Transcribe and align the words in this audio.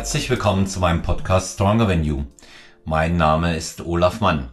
Herzlich 0.00 0.30
willkommen 0.30 0.66
zu 0.66 0.80
meinem 0.80 1.02
Podcast 1.02 1.52
Stronger 1.52 1.86
Than 1.86 2.04
You. 2.04 2.24
Mein 2.86 3.18
Name 3.18 3.54
ist 3.54 3.82
Olaf 3.82 4.20
Mann. 4.20 4.48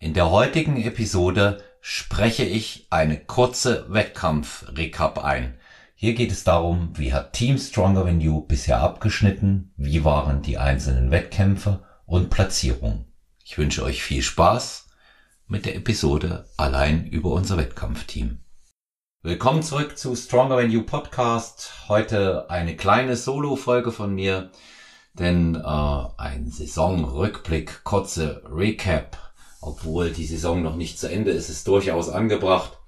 In 0.00 0.12
der 0.12 0.32
heutigen 0.32 0.76
Episode 0.76 1.62
spreche 1.80 2.42
ich 2.42 2.88
eine 2.90 3.16
kurze 3.16 3.86
Wettkampf-Recap 3.90 5.24
ein. 5.24 5.56
Hier 5.94 6.14
geht 6.14 6.32
es 6.32 6.42
darum, 6.42 6.98
wie 6.98 7.12
hat 7.12 7.32
Team 7.32 7.58
Stronger 7.58 8.06
Than 8.06 8.20
You 8.20 8.40
bisher 8.40 8.80
abgeschnitten, 8.80 9.72
wie 9.76 10.04
waren 10.04 10.42
die 10.42 10.58
einzelnen 10.58 11.12
Wettkämpfe 11.12 11.84
und 12.04 12.28
Platzierungen. 12.28 13.06
Ich 13.44 13.56
wünsche 13.56 13.84
euch 13.84 14.02
viel 14.02 14.22
Spaß 14.22 14.88
mit 15.46 15.64
der 15.64 15.76
Episode 15.76 16.48
allein 16.56 17.06
über 17.06 17.30
unser 17.30 17.56
Wettkampfteam. 17.56 18.40
Willkommen 19.22 19.62
zurück 19.62 19.96
zu 19.96 20.16
Stronger 20.16 20.58
Than 20.58 20.72
You 20.72 20.82
Podcast. 20.82 21.86
Heute 21.86 22.50
eine 22.50 22.74
kleine 22.74 23.14
Solo-Folge 23.14 23.92
von 23.92 24.12
mir 24.12 24.50
denn 25.18 25.54
äh, 25.54 26.04
ein 26.16 26.50
Saisonrückblick, 26.50 27.84
kurze 27.84 28.42
Recap, 28.50 29.16
obwohl 29.60 30.10
die 30.10 30.26
Saison 30.26 30.62
noch 30.62 30.76
nicht 30.76 30.98
zu 30.98 31.10
Ende 31.10 31.30
ist, 31.30 31.48
ist 31.48 31.66
durchaus 31.66 32.08
angebracht. 32.08 32.78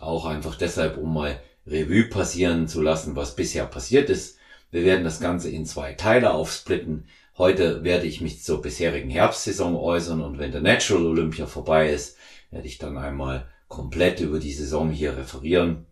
Auch 0.00 0.26
einfach 0.26 0.56
deshalb, 0.56 0.98
um 0.98 1.14
mal 1.14 1.40
Revue 1.66 2.04
passieren 2.04 2.68
zu 2.68 2.82
lassen, 2.82 3.16
was 3.16 3.36
bisher 3.36 3.64
passiert 3.66 4.10
ist. 4.10 4.38
Wir 4.70 4.84
werden 4.84 5.04
das 5.04 5.20
Ganze 5.20 5.50
in 5.50 5.66
zwei 5.66 5.92
Teile 5.94 6.32
aufsplitten. 6.32 7.08
Heute 7.38 7.84
werde 7.84 8.06
ich 8.06 8.20
mich 8.20 8.42
zur 8.42 8.60
bisherigen 8.60 9.10
Herbstsaison 9.10 9.76
äußern 9.76 10.20
und 10.20 10.38
wenn 10.38 10.52
der 10.52 10.60
Natural 10.60 11.06
Olympia 11.06 11.46
vorbei 11.46 11.90
ist, 11.90 12.16
werde 12.50 12.66
ich 12.66 12.78
dann 12.78 12.98
einmal 12.98 13.46
komplett 13.68 14.20
über 14.20 14.38
die 14.38 14.52
Saison 14.52 14.90
hier 14.90 15.16
referieren 15.16 15.86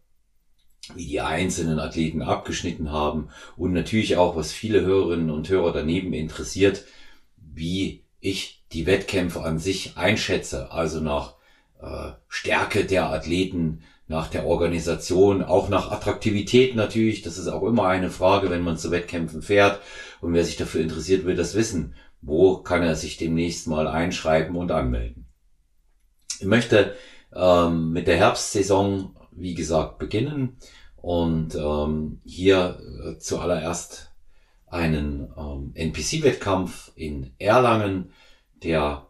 wie 0.94 1.06
die 1.06 1.20
einzelnen 1.20 1.78
Athleten 1.78 2.22
abgeschnitten 2.22 2.90
haben 2.90 3.28
und 3.56 3.72
natürlich 3.72 4.16
auch, 4.16 4.36
was 4.36 4.52
viele 4.52 4.82
Hörerinnen 4.82 5.30
und 5.30 5.48
Hörer 5.48 5.72
daneben 5.72 6.12
interessiert, 6.12 6.84
wie 7.36 8.02
ich 8.20 8.62
die 8.72 8.86
Wettkämpfe 8.86 9.42
an 9.42 9.58
sich 9.58 9.96
einschätze, 9.96 10.72
also 10.72 11.00
nach 11.00 11.34
äh, 11.80 12.12
Stärke 12.28 12.84
der 12.84 13.10
Athleten, 13.10 13.82
nach 14.08 14.28
der 14.28 14.46
Organisation, 14.46 15.42
auch 15.42 15.68
nach 15.68 15.90
Attraktivität 15.90 16.74
natürlich. 16.74 17.22
Das 17.22 17.38
ist 17.38 17.48
auch 17.48 17.62
immer 17.62 17.86
eine 17.86 18.10
Frage, 18.10 18.50
wenn 18.50 18.62
man 18.62 18.76
zu 18.76 18.90
Wettkämpfen 18.90 19.42
fährt. 19.42 19.80
Und 20.20 20.34
wer 20.34 20.44
sich 20.44 20.56
dafür 20.56 20.80
interessiert, 20.80 21.24
will 21.24 21.34
das 21.34 21.54
wissen. 21.54 21.94
Wo 22.20 22.58
kann 22.58 22.82
er 22.82 22.94
sich 22.94 23.16
demnächst 23.16 23.66
mal 23.66 23.88
einschreiben 23.88 24.54
und 24.56 24.70
anmelden? 24.70 25.26
Ich 26.38 26.46
möchte 26.46 26.94
ähm, 27.34 27.92
mit 27.92 28.06
der 28.06 28.16
Herbstsaison 28.16 29.16
wie 29.32 29.54
gesagt, 29.54 29.98
beginnen. 29.98 30.56
Und 30.96 31.54
ähm, 31.54 32.20
hier 32.24 32.78
äh, 33.04 33.18
zuallererst 33.18 34.12
einen 34.66 35.32
ähm, 35.36 35.72
NPC-Wettkampf 35.74 36.92
in 36.94 37.32
Erlangen, 37.38 38.12
der 38.62 39.06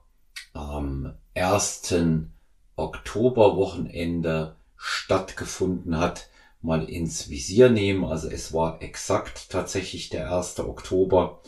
am 0.54 1.14
ersten 1.34 2.32
Oktoberwochenende 2.76 4.56
stattgefunden 4.76 5.98
hat, 5.98 6.28
mal 6.62 6.88
ins 6.88 7.28
Visier 7.28 7.70
nehmen. 7.70 8.04
Also 8.04 8.28
es 8.28 8.52
war 8.52 8.82
exakt 8.82 9.50
tatsächlich 9.50 10.08
der 10.08 10.22
erste 10.22 10.68
Oktober. 10.68 11.42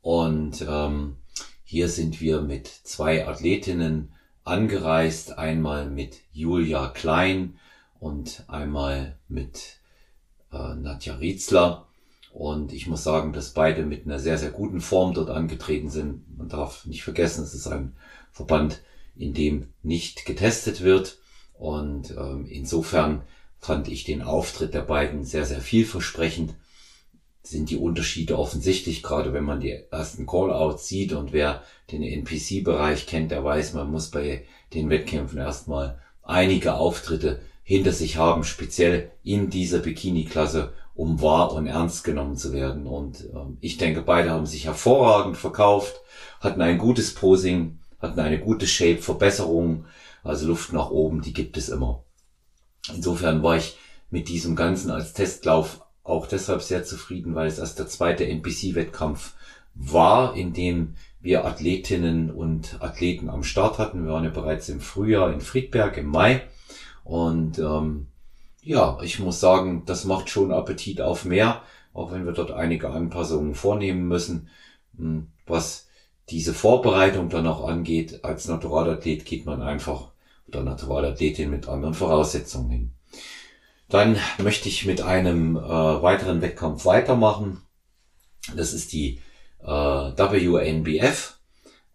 Und 0.00 0.64
ähm, 0.68 1.16
hier 1.64 1.88
sind 1.88 2.20
wir 2.20 2.40
mit 2.40 2.66
zwei 2.68 3.26
Athletinnen 3.26 4.12
angereist, 4.44 5.36
einmal 5.36 5.90
mit 5.90 6.16
Julia 6.32 6.88
Klein, 6.88 7.58
und 8.00 8.44
einmal 8.48 9.16
mit 9.28 9.78
äh, 10.52 10.74
Nadja 10.74 11.16
Rietzler. 11.16 11.86
Und 12.32 12.72
ich 12.72 12.86
muss 12.86 13.02
sagen, 13.02 13.32
dass 13.32 13.52
beide 13.52 13.84
mit 13.84 14.06
einer 14.06 14.18
sehr, 14.18 14.38
sehr 14.38 14.50
guten 14.50 14.80
Form 14.80 15.14
dort 15.14 15.30
angetreten 15.30 15.90
sind. 15.90 16.36
Man 16.36 16.48
darf 16.48 16.84
nicht 16.86 17.02
vergessen, 17.02 17.42
es 17.42 17.54
ist 17.54 17.66
ein 17.66 17.96
Verband, 18.32 18.80
in 19.16 19.34
dem 19.34 19.68
nicht 19.82 20.24
getestet 20.24 20.82
wird. 20.82 21.18
Und 21.54 22.12
ähm, 22.12 22.46
insofern 22.46 23.22
fand 23.58 23.88
ich 23.88 24.04
den 24.04 24.22
Auftritt 24.22 24.74
der 24.74 24.82
beiden 24.82 25.24
sehr, 25.24 25.44
sehr 25.44 25.60
vielversprechend. 25.60 26.54
Sind 27.42 27.70
die 27.70 27.76
Unterschiede 27.76 28.38
offensichtlich, 28.38 29.02
gerade 29.02 29.32
wenn 29.32 29.44
man 29.44 29.60
die 29.60 29.76
ersten 29.90 30.26
Callouts 30.26 30.86
sieht 30.86 31.12
und 31.12 31.32
wer 31.32 31.62
den 31.90 32.02
NPC-Bereich 32.02 33.06
kennt, 33.06 33.30
der 33.30 33.42
weiß, 33.42 33.72
man 33.72 33.90
muss 33.90 34.10
bei 34.10 34.44
den 34.74 34.90
Wettkämpfen 34.90 35.38
erstmal 35.38 35.98
einige 36.22 36.74
Auftritte 36.74 37.40
hinter 37.68 37.92
sich 37.92 38.16
haben, 38.16 38.44
speziell 38.44 39.10
in 39.22 39.50
dieser 39.50 39.80
Bikini-Klasse, 39.80 40.72
um 40.94 41.20
wahr 41.20 41.52
und 41.52 41.66
ernst 41.66 42.02
genommen 42.02 42.34
zu 42.34 42.54
werden. 42.54 42.86
Und 42.86 43.28
ähm, 43.34 43.58
ich 43.60 43.76
denke, 43.76 44.00
beide 44.00 44.30
haben 44.30 44.46
sich 44.46 44.64
hervorragend 44.64 45.36
verkauft, 45.36 46.00
hatten 46.40 46.62
ein 46.62 46.78
gutes 46.78 47.12
Posing, 47.12 47.78
hatten 48.00 48.20
eine 48.20 48.38
gute 48.38 48.66
Shape, 48.66 49.02
Verbesserung, 49.02 49.84
also 50.24 50.46
Luft 50.46 50.72
nach 50.72 50.88
oben, 50.88 51.20
die 51.20 51.34
gibt 51.34 51.58
es 51.58 51.68
immer. 51.68 52.04
Insofern 52.94 53.42
war 53.42 53.58
ich 53.58 53.76
mit 54.08 54.30
diesem 54.30 54.56
Ganzen 54.56 54.90
als 54.90 55.12
Testlauf 55.12 55.82
auch 56.04 56.26
deshalb 56.26 56.62
sehr 56.62 56.84
zufrieden, 56.84 57.34
weil 57.34 57.48
es 57.48 57.58
erst 57.58 57.78
der 57.78 57.86
zweite 57.86 58.26
NPC-Wettkampf 58.26 59.34
war, 59.74 60.34
in 60.34 60.54
dem 60.54 60.94
wir 61.20 61.44
Athletinnen 61.44 62.30
und 62.30 62.78
Athleten 62.80 63.28
am 63.28 63.42
Start 63.42 63.76
hatten. 63.76 64.06
Wir 64.06 64.12
waren 64.14 64.24
ja 64.24 64.30
bereits 64.30 64.70
im 64.70 64.80
Frühjahr 64.80 65.30
in 65.34 65.42
Friedberg 65.42 65.98
im 65.98 66.06
Mai 66.06 66.48
und 67.08 67.58
ähm, 67.58 68.08
ja, 68.62 68.98
ich 69.02 69.18
muss 69.18 69.40
sagen, 69.40 69.84
das 69.86 70.04
macht 70.04 70.28
schon 70.28 70.52
Appetit 70.52 71.00
auf 71.00 71.24
mehr, 71.24 71.62
auch 71.94 72.12
wenn 72.12 72.26
wir 72.26 72.32
dort 72.32 72.50
einige 72.50 72.90
Anpassungen 72.90 73.54
vornehmen 73.54 74.06
müssen. 74.06 74.50
Hm, 74.98 75.28
was 75.46 75.88
diese 76.28 76.52
Vorbereitung 76.52 77.30
dann 77.30 77.46
auch 77.46 77.66
angeht, 77.66 78.24
als 78.24 78.46
Naturalathlet 78.46 79.24
geht 79.24 79.46
man 79.46 79.62
einfach 79.62 80.10
oder 80.48 80.62
Naturalathletin 80.62 81.48
mit 81.48 81.66
anderen 81.66 81.94
Voraussetzungen 81.94 82.70
hin. 82.70 82.90
Dann 83.88 84.18
möchte 84.36 84.68
ich 84.68 84.84
mit 84.84 85.00
einem 85.00 85.56
äh, 85.56 85.60
weiteren 85.60 86.42
Wettkampf 86.42 86.84
weitermachen. 86.84 87.62
Das 88.54 88.74
ist 88.74 88.92
die 88.92 89.22
äh, 89.62 89.66
WNBF 89.66 91.38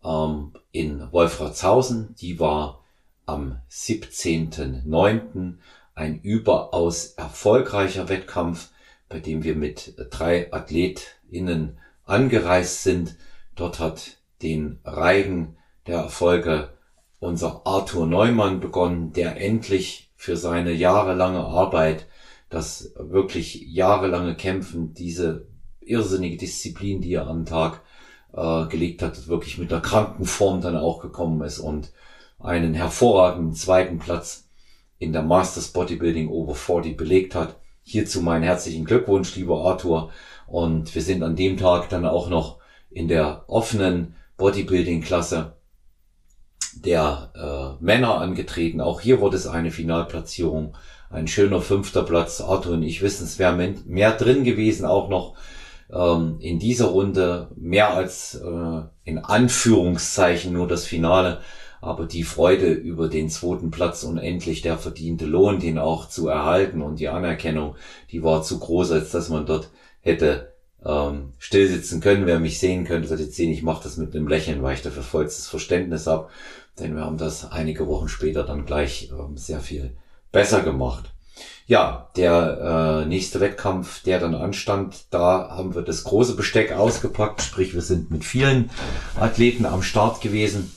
ähm, 0.04 0.54
in 0.72 1.12
Wolfratshausen. 1.12 2.16
Die 2.20 2.40
war 2.40 2.83
am 3.26 3.60
17.09. 3.70 5.56
ein 5.96 6.20
überaus 6.22 7.14
erfolgreicher 7.14 8.10
Wettkampf, 8.10 8.70
bei 9.10 9.20
dem 9.20 9.44
wir 9.44 9.56
mit 9.56 9.96
drei 10.12 10.52
AthletInnen 10.52 11.78
angereist 12.06 12.84
sind. 12.84 13.16
Dort 13.56 13.80
hat 13.80 14.18
den 14.42 14.80
Reigen 14.84 15.56
der 15.88 16.00
Erfolge 16.00 16.70
unser 17.20 17.62
Arthur 17.66 18.06
Neumann 18.06 18.60
begonnen, 18.60 19.14
der 19.14 19.40
endlich 19.40 20.12
für 20.16 20.36
seine 20.36 20.72
jahrelange 20.72 21.40
Arbeit, 21.40 22.08
das 22.50 22.94
wirklich 22.98 23.66
jahrelange 23.68 24.36
Kämpfen, 24.36 24.94
diese 24.94 25.48
irrsinnige 25.82 26.38
Disziplin, 26.38 27.02
die 27.02 27.14
er 27.14 27.28
am 27.28 27.46
Tag 27.46 27.82
äh, 28.34 28.66
gelegt 28.68 29.02
hat, 29.02 29.28
wirklich 29.28 29.58
mit 29.58 29.72
einer 29.72 29.82
kranken 29.82 30.26
Form 30.26 30.62
dann 30.62 30.78
auch 30.78 31.00
gekommen 31.00 31.42
ist 31.42 31.60
und 31.60 31.92
einen 32.44 32.74
hervorragenden 32.74 33.56
zweiten 33.56 33.98
Platz 33.98 34.50
in 35.00 35.14
der 35.14 35.24
Masters 35.24 35.70
Bodybuilding 35.70 36.30
Over 36.30 36.56
40 36.56 36.98
belegt 36.98 37.36
hat. 37.36 37.56
Hierzu 37.82 38.22
meinen 38.22 38.44
herzlichen 38.44 38.86
Glückwunsch, 38.86 39.36
lieber 39.36 39.66
Arthur. 39.66 40.12
Und 40.46 40.94
wir 40.94 41.02
sind 41.02 41.24
an 41.24 41.36
dem 41.36 41.58
Tag 41.58 41.90
dann 41.90 42.06
auch 42.06 42.30
noch 42.30 42.60
in 42.92 43.08
der 43.08 43.46
offenen 43.48 44.16
Bodybuilding-Klasse 44.38 45.54
der 46.76 47.32
äh, 47.36 47.84
Männer 47.84 48.20
angetreten. 48.20 48.82
Auch 48.82 49.02
hier 49.02 49.22
wurde 49.22 49.38
es 49.38 49.48
eine 49.48 49.72
Finalplatzierung. 49.72 50.76
Ein 51.10 51.28
schöner 51.28 51.62
fünfter 51.62 52.04
Platz. 52.04 52.42
Arthur 52.42 52.74
und 52.74 52.84
ich 52.84 53.02
wissen, 53.02 53.26
es 53.26 53.40
wäre 53.40 53.56
mehr 53.86 54.12
drin 54.14 54.44
gewesen, 54.44 54.86
auch 54.86 55.10
noch 55.10 55.36
ähm, 55.92 56.38
in 56.40 56.60
dieser 56.60 56.88
Runde. 56.88 57.50
Mehr 57.56 57.94
als 57.94 58.36
äh, 58.36 58.82
in 59.04 59.20
Anführungszeichen 59.20 60.54
nur 60.54 60.68
das 60.68 60.86
Finale 60.86 61.42
aber 61.84 62.06
die 62.06 62.24
Freude 62.24 62.72
über 62.72 63.10
den 63.10 63.30
zweiten 63.30 63.70
Platz 63.70 64.04
und 64.04 64.18
endlich 64.18 64.62
der 64.62 64.78
verdiente 64.78 65.26
Lohn, 65.26 65.60
den 65.60 65.78
auch 65.78 66.08
zu 66.08 66.28
erhalten 66.28 66.82
und 66.82 67.00
die 67.00 67.10
Anerkennung, 67.10 67.76
die 68.12 68.24
war 68.24 68.42
zu 68.42 68.60
groß, 68.60 68.92
als 68.92 69.12
dass 69.12 69.30
man 69.30 69.46
dort 69.46 69.70
hätte 70.02 70.54
ähm, 70.86 71.34
stillsitzen 71.40 72.00
können. 72.00 72.26
Wer 72.26 72.40
mich 72.40 72.60
sehen 72.60 72.86
könnte, 72.86 73.10
wird 73.10 73.20
jetzt 73.20 73.36
sehen, 73.36 73.52
ich 73.52 73.64
mache 73.64 73.84
das 73.84 73.98
mit 73.98 74.16
einem 74.16 74.28
Lächeln, 74.28 74.64
weil 74.64 74.76
ich 74.76 74.82
dafür 74.82 75.04
vollstes 75.04 75.48
Verständnis 75.48 76.08
habe. 76.08 76.30
Denn 76.80 76.96
wir 76.96 77.04
haben 77.04 77.18
das 77.18 77.52
einige 77.52 77.88
Wochen 77.88 78.08
später 78.08 78.44
dann 78.44 78.66
gleich 78.66 79.12
ähm, 79.12 79.38
sehr 79.38 79.60
viel 79.60 79.92
besser 80.32 80.62
gemacht. 80.62 81.12
Ja, 81.66 82.10
der 82.16 83.04
äh, 83.04 83.08
nächste 83.08 83.40
Wettkampf, 83.40 84.04
der 84.04 84.20
dann 84.20 84.36
anstand, 84.36 85.06
da 85.12 85.50
haben 85.50 85.76
wir 85.76 85.82
das 85.82 86.04
große 86.04 86.36
Besteck 86.36 86.72
ausgepackt, 86.74 87.42
sprich 87.42 87.74
wir 87.74 87.82
sind 87.82 88.12
mit 88.12 88.24
vielen 88.24 88.70
Athleten 89.20 89.66
am 89.66 89.82
Start 89.82 90.22
gewesen. 90.22 90.72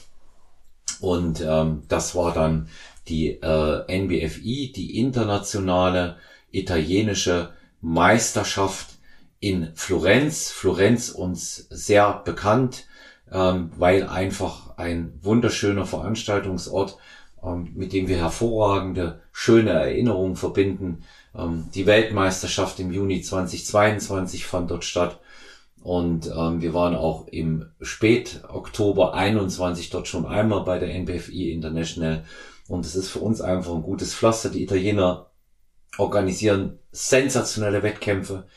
Und 1.00 1.44
ähm, 1.46 1.82
das 1.88 2.14
war 2.14 2.32
dann 2.32 2.69
die 3.08 3.40
äh, 3.40 4.04
NBFI, 4.04 4.72
die 4.75 4.98
internationale 4.98 6.16
italienische 6.50 7.50
Meisterschaft 7.81 8.96
in 9.40 9.69
Florenz. 9.75 10.50
Florenz 10.50 11.10
uns 11.10 11.66
sehr 11.70 12.22
bekannt, 12.25 12.87
ähm, 13.31 13.70
weil 13.76 14.08
einfach 14.08 14.76
ein 14.76 15.19
wunderschöner 15.22 15.87
Veranstaltungsort, 15.87 16.96
ähm, 17.43 17.70
mit 17.75 17.93
dem 17.93 18.08
wir 18.08 18.16
hervorragende, 18.16 19.20
schöne 19.32 19.70
Erinnerungen 19.70 20.37
verbinden. 20.37 21.04
Ähm, 21.34 21.69
die 21.75 21.87
Weltmeisterschaft 21.87 22.81
im 22.81 22.93
Juni 22.93 23.20
2022 23.20 24.46
fand 24.46 24.70
dort 24.70 24.84
statt. 24.84 25.20
Und 25.86 26.26
ähm, 26.36 26.62
wir 26.62 26.74
waren 26.74 26.96
auch 26.96 27.28
im 27.28 27.66
Spät-Oktober 27.80 29.14
21 29.14 29.88
dort 29.90 30.08
schon 30.08 30.26
einmal 30.26 30.64
bei 30.64 30.80
der 30.80 30.92
NBFI 30.92 31.52
International. 31.52 32.24
Und 32.66 32.84
es 32.84 32.96
ist 32.96 33.08
für 33.08 33.20
uns 33.20 33.40
einfach 33.40 33.72
ein 33.72 33.84
gutes 33.84 34.12
Pflaster. 34.12 34.48
Die 34.48 34.64
Italiener 34.64 35.30
organisieren 35.96 36.80
sensationelle 36.90 37.84
Wettkämpfe. 37.84 38.48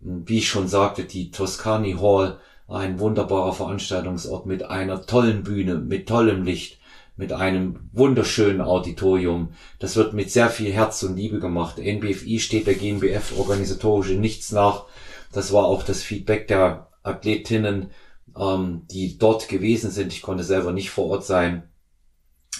Wie 0.00 0.38
ich 0.38 0.48
schon 0.48 0.66
sagte, 0.66 1.04
die 1.04 1.30
Toscani 1.30 1.98
Hall, 2.00 2.40
ein 2.66 2.98
wunderbarer 2.98 3.52
Veranstaltungsort 3.52 4.46
mit 4.46 4.64
einer 4.64 5.06
tollen 5.06 5.44
Bühne, 5.44 5.76
mit 5.76 6.08
tollem 6.08 6.42
Licht, 6.42 6.80
mit 7.16 7.32
einem 7.32 7.88
wunderschönen 7.92 8.60
Auditorium. 8.60 9.52
Das 9.78 9.94
wird 9.94 10.14
mit 10.14 10.32
sehr 10.32 10.50
viel 10.50 10.72
Herz 10.72 11.04
und 11.04 11.14
Liebe 11.14 11.38
gemacht. 11.38 11.78
NBFI 11.78 12.40
steht 12.40 12.66
der 12.66 12.74
organisatorisch 13.38 14.10
in 14.10 14.20
nichts 14.20 14.50
nach. 14.50 14.86
Das 15.32 15.52
war 15.52 15.64
auch 15.64 15.82
das 15.82 16.02
Feedback 16.02 16.48
der 16.48 16.88
Athletinnen, 17.02 17.90
ähm, 18.38 18.86
die 18.90 19.18
dort 19.18 19.48
gewesen 19.48 19.90
sind. 19.90 20.12
Ich 20.12 20.22
konnte 20.22 20.44
selber 20.44 20.72
nicht 20.72 20.90
vor 20.90 21.06
Ort 21.06 21.24
sein. 21.24 21.68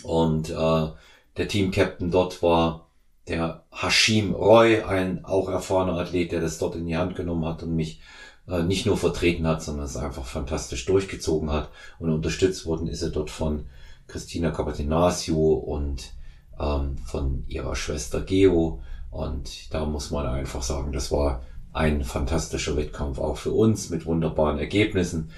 Und 0.02 0.50
äh, 0.50 0.88
der 1.36 1.48
Team-Captain 1.48 2.10
dort 2.10 2.42
war 2.42 2.88
der 3.28 3.64
Hashim 3.72 4.34
Roy, 4.34 4.82
ein 4.82 5.24
auch 5.24 5.48
erfahrener 5.48 5.98
Athlet, 5.98 6.32
der 6.32 6.40
das 6.40 6.58
dort 6.58 6.76
in 6.76 6.86
die 6.86 6.96
Hand 6.96 7.16
genommen 7.16 7.44
hat 7.44 7.62
und 7.62 7.74
mich 7.74 8.00
äh, 8.48 8.62
nicht 8.62 8.86
nur 8.86 8.96
vertreten 8.96 9.46
hat, 9.46 9.62
sondern 9.62 9.86
es 9.86 9.96
einfach 9.96 10.24
fantastisch 10.24 10.86
durchgezogen 10.86 11.50
hat. 11.50 11.70
Und 11.98 12.10
unterstützt 12.10 12.66
worden 12.66 12.86
ist 12.86 13.02
er 13.02 13.10
dort 13.10 13.30
von 13.30 13.66
Christina 14.06 14.50
Capatinasio 14.50 15.54
und 15.54 16.12
ähm, 16.58 16.96
von 16.98 17.44
ihrer 17.48 17.74
Schwester 17.74 18.20
Geo. 18.20 18.80
Und 19.10 19.72
da 19.74 19.84
muss 19.84 20.10
man 20.10 20.26
einfach 20.26 20.62
sagen, 20.62 20.92
das 20.92 21.10
war 21.10 21.42
ein 21.76 22.04
fantastischer 22.04 22.76
Wettkampf 22.76 23.18
auch 23.18 23.36
für 23.36 23.52
uns 23.52 23.90
mit 23.90 24.06
wunderbaren 24.06 24.58
Ergebnissen. 24.58 25.30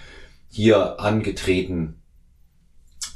Hier 0.48 1.00
angetreten 1.00 2.00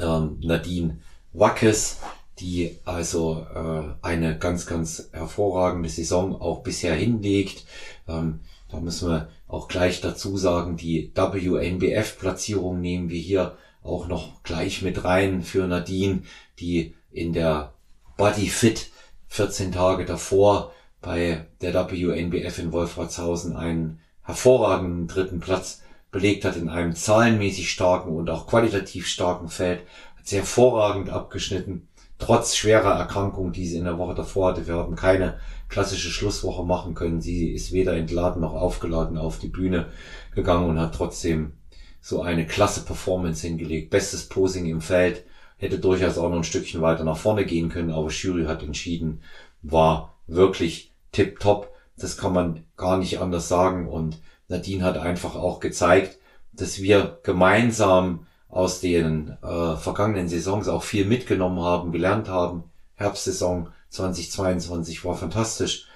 ähm, 0.01 0.39
Nadine 0.43 0.99
Wackes, 1.33 2.01
die 2.41 2.79
also 2.85 3.47
äh, 3.55 3.85
eine 4.03 4.37
ganz, 4.39 4.67
ganz 4.67 5.09
hervorragende 5.13 5.89
Saison 5.89 6.41
auch 6.41 6.63
bisher 6.63 6.95
hinlegt. 6.95 7.65
Ähm, 8.09 8.41
da 8.69 8.81
müssen 8.81 9.09
wir 9.09 9.29
auch 9.47 9.69
gleich 9.69 10.01
dazu 10.01 10.37
sagen, 10.37 10.77
die 10.77 11.13
WNBF-Platzierung 11.15 12.81
nehmen 12.81 13.09
wir 13.09 13.21
hier 13.21 13.57
auch 13.85 14.09
noch 14.09 14.43
gleich 14.43 14.83
mit 14.83 15.05
rein 15.05 15.43
für 15.43 15.67
Nadine, 15.69 16.23
die 16.59 16.95
in 17.13 17.33
der 17.33 17.73
Body 18.17 18.49
Fit 18.49 18.91
14 19.29 19.73
Tage 19.73 20.05
davor 20.05 20.73
bei 21.03 21.47
der 21.61 21.75
WNBF 21.75 22.59
in 22.59 22.73
Wolfratshausen 22.73 23.57
einen 23.57 23.99
hervorragenden 24.23 25.09
dritten 25.09 25.41
Platz 25.41 25.83
belegt 26.13 26.45
hat 26.45 26.57
in 26.57 26.69
einem 26.69 26.95
zahlenmäßig 26.95 27.71
starken 27.71 28.15
und 28.15 28.31
auch 28.31 28.47
qualitativ 28.47 29.07
starken 29.07 29.49
Feld, 29.49 29.81
hat 30.17 30.27
sie 30.27 30.37
hervorragend 30.37 31.11
abgeschnitten, 31.11 31.89
trotz 32.19 32.55
schwerer 32.55 32.93
Erkrankung, 32.93 33.53
die 33.53 33.67
sie 33.67 33.79
in 33.79 33.85
der 33.85 33.99
Woche 33.99 34.15
davor 34.15 34.51
hatte. 34.51 34.67
Wir 34.67 34.77
haben 34.77 34.95
keine 34.95 35.41
klassische 35.69 36.11
Schlusswoche 36.11 36.65
machen 36.65 36.95
können. 36.95 37.21
Sie 37.21 37.51
ist 37.51 37.73
weder 37.73 37.95
entladen 37.95 38.41
noch 38.41 38.55
aufgeladen 38.55 39.19
auf 39.19 39.39
die 39.39 39.49
Bühne 39.49 39.89
gegangen 40.35 40.69
und 40.69 40.79
hat 40.79 40.95
trotzdem 40.95 41.55
so 42.01 42.23
eine 42.23 42.47
klasse 42.47 42.85
Performance 42.85 43.45
hingelegt. 43.47 43.91
Bestes 43.91 44.29
Posing 44.29 44.67
im 44.67 44.81
Feld, 44.81 45.25
hätte 45.57 45.79
durchaus 45.79 46.19
auch 46.19 46.29
noch 46.29 46.37
ein 46.37 46.45
Stückchen 46.45 46.83
weiter 46.83 47.05
nach 47.05 47.17
vorne 47.17 47.45
gehen 47.45 47.71
können, 47.71 47.91
aber 47.91 48.11
Jury 48.11 48.45
hat 48.45 48.63
entschieden, 48.63 49.23
war 49.63 50.19
wirklich 50.27 50.92
tipptopp. 51.13 51.73
Das 51.97 52.17
kann 52.17 52.33
man 52.33 52.65
gar 52.77 52.97
nicht 52.99 53.21
anders 53.21 53.49
sagen. 53.49 53.89
Und 53.89 54.19
Nadine 54.49 54.85
hat 54.85 54.99
einfach 54.99 55.37
auch 55.37 55.61
gezeigt, 55.61 56.19
dass 56.53 56.81
wir 56.81 57.19
gemeinsam 57.23 58.27
aus 58.49 58.81
den 58.81 59.37
äh, 59.43 59.77
vergangenen 59.77 60.29
Saisons 60.29 60.69
auch 60.69 60.83
viel 60.83 61.07
mitgenommen 61.07 61.61
haben, 61.61 61.93
gelernt 61.93 62.29
haben. 62.29 62.65
Herbstsaison 62.97 63.69
2022 63.89 65.05
war 65.05 65.17
fantastisch, 65.17 65.87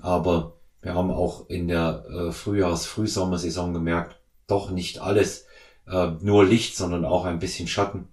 aber 0.00 0.54
wir 0.80 0.94
haben 0.94 1.10
auch 1.10 1.48
in 1.48 1.68
der 1.68 2.04
äh, 2.08 2.32
Frühjahrs-Frühsommersaison 2.32 3.74
gemerkt, 3.74 4.16
doch 4.46 4.70
nicht 4.70 4.98
alles 5.00 5.46
äh, 5.86 6.12
nur 6.20 6.44
Licht, 6.44 6.76
sondern 6.76 7.04
auch 7.04 7.24
ein 7.24 7.38
bisschen 7.38 7.68
Schatten. 7.68 8.08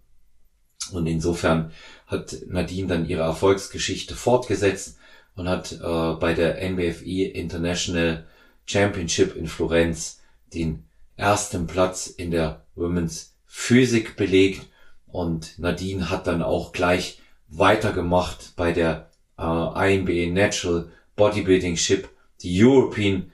Und 0.91 1.07
insofern 1.07 1.71
hat 2.07 2.35
Nadine 2.47 2.87
dann 2.87 3.07
ihre 3.07 3.23
Erfolgsgeschichte 3.23 4.15
fortgesetzt 4.15 4.97
und 5.35 5.47
hat 5.47 5.71
äh, 5.71 6.13
bei 6.19 6.33
der 6.33 6.61
NBFI 6.69 7.25
International 7.25 8.25
Championship 8.65 9.35
in 9.35 9.47
Florenz 9.47 10.21
den 10.53 10.85
ersten 11.15 11.67
Platz 11.67 12.07
in 12.07 12.31
der 12.31 12.65
Women's 12.75 13.35
Physik 13.45 14.15
belegt. 14.15 14.67
Und 15.07 15.59
Nadine 15.59 16.09
hat 16.09 16.27
dann 16.27 16.41
auch 16.41 16.71
gleich 16.71 17.19
weitergemacht 17.47 18.53
bei 18.55 18.71
der 18.71 19.11
äh, 19.37 19.93
INBA 19.95 20.31
Natural 20.31 20.89
Bodybuilding 21.15 21.77
Ship, 21.77 22.09
die 22.41 22.63
European 22.63 23.31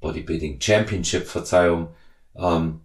Bodybuilding 0.00 0.60
Championship, 0.60 1.26
Verzeihung, 1.26 1.88
ähm, 2.36 2.80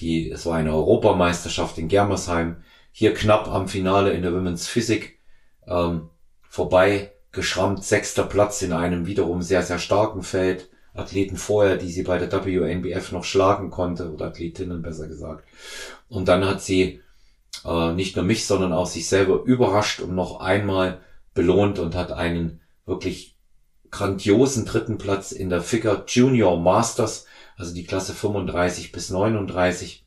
die, 0.00 0.30
es 0.30 0.46
war 0.46 0.56
eine 0.56 0.72
Europameisterschaft 0.72 1.78
in 1.78 1.88
Germersheim, 1.88 2.62
hier 2.92 3.14
knapp 3.14 3.48
am 3.48 3.68
Finale 3.68 4.12
in 4.12 4.22
der 4.22 4.32
Women's 4.32 4.68
Physik 4.68 5.18
ähm, 5.66 6.10
vorbei 6.42 7.12
geschrammt, 7.32 7.84
sechster 7.84 8.24
Platz 8.24 8.62
in 8.62 8.72
einem 8.72 9.06
wiederum 9.06 9.42
sehr, 9.42 9.62
sehr 9.62 9.78
starken 9.78 10.22
Feld. 10.22 10.68
Athleten 10.94 11.36
vorher, 11.36 11.76
die 11.76 11.90
sie 11.90 12.02
bei 12.02 12.18
der 12.18 12.32
WNBF 12.32 13.12
noch 13.12 13.24
schlagen 13.24 13.70
konnte, 13.70 14.12
oder 14.12 14.26
Athletinnen 14.26 14.82
besser 14.82 15.06
gesagt. 15.06 15.44
Und 16.08 16.28
dann 16.28 16.44
hat 16.44 16.60
sie 16.60 17.00
äh, 17.64 17.92
nicht 17.92 18.16
nur 18.16 18.24
mich, 18.24 18.46
sondern 18.46 18.72
auch 18.72 18.86
sich 18.86 19.08
selber 19.08 19.42
überrascht 19.44 20.00
und 20.00 20.14
noch 20.14 20.40
einmal 20.40 21.00
belohnt 21.34 21.78
und 21.78 21.94
hat 21.94 22.12
einen 22.12 22.60
wirklich 22.84 23.36
grandiosen 23.90 24.64
dritten 24.64 24.98
Platz 24.98 25.32
in 25.32 25.50
der 25.50 25.62
Figure 25.62 26.04
Junior 26.06 26.58
Masters, 26.58 27.26
also 27.56 27.74
die 27.74 27.84
Klasse 27.84 28.12
35 28.12 28.92
bis 28.92 29.10
39, 29.10 30.04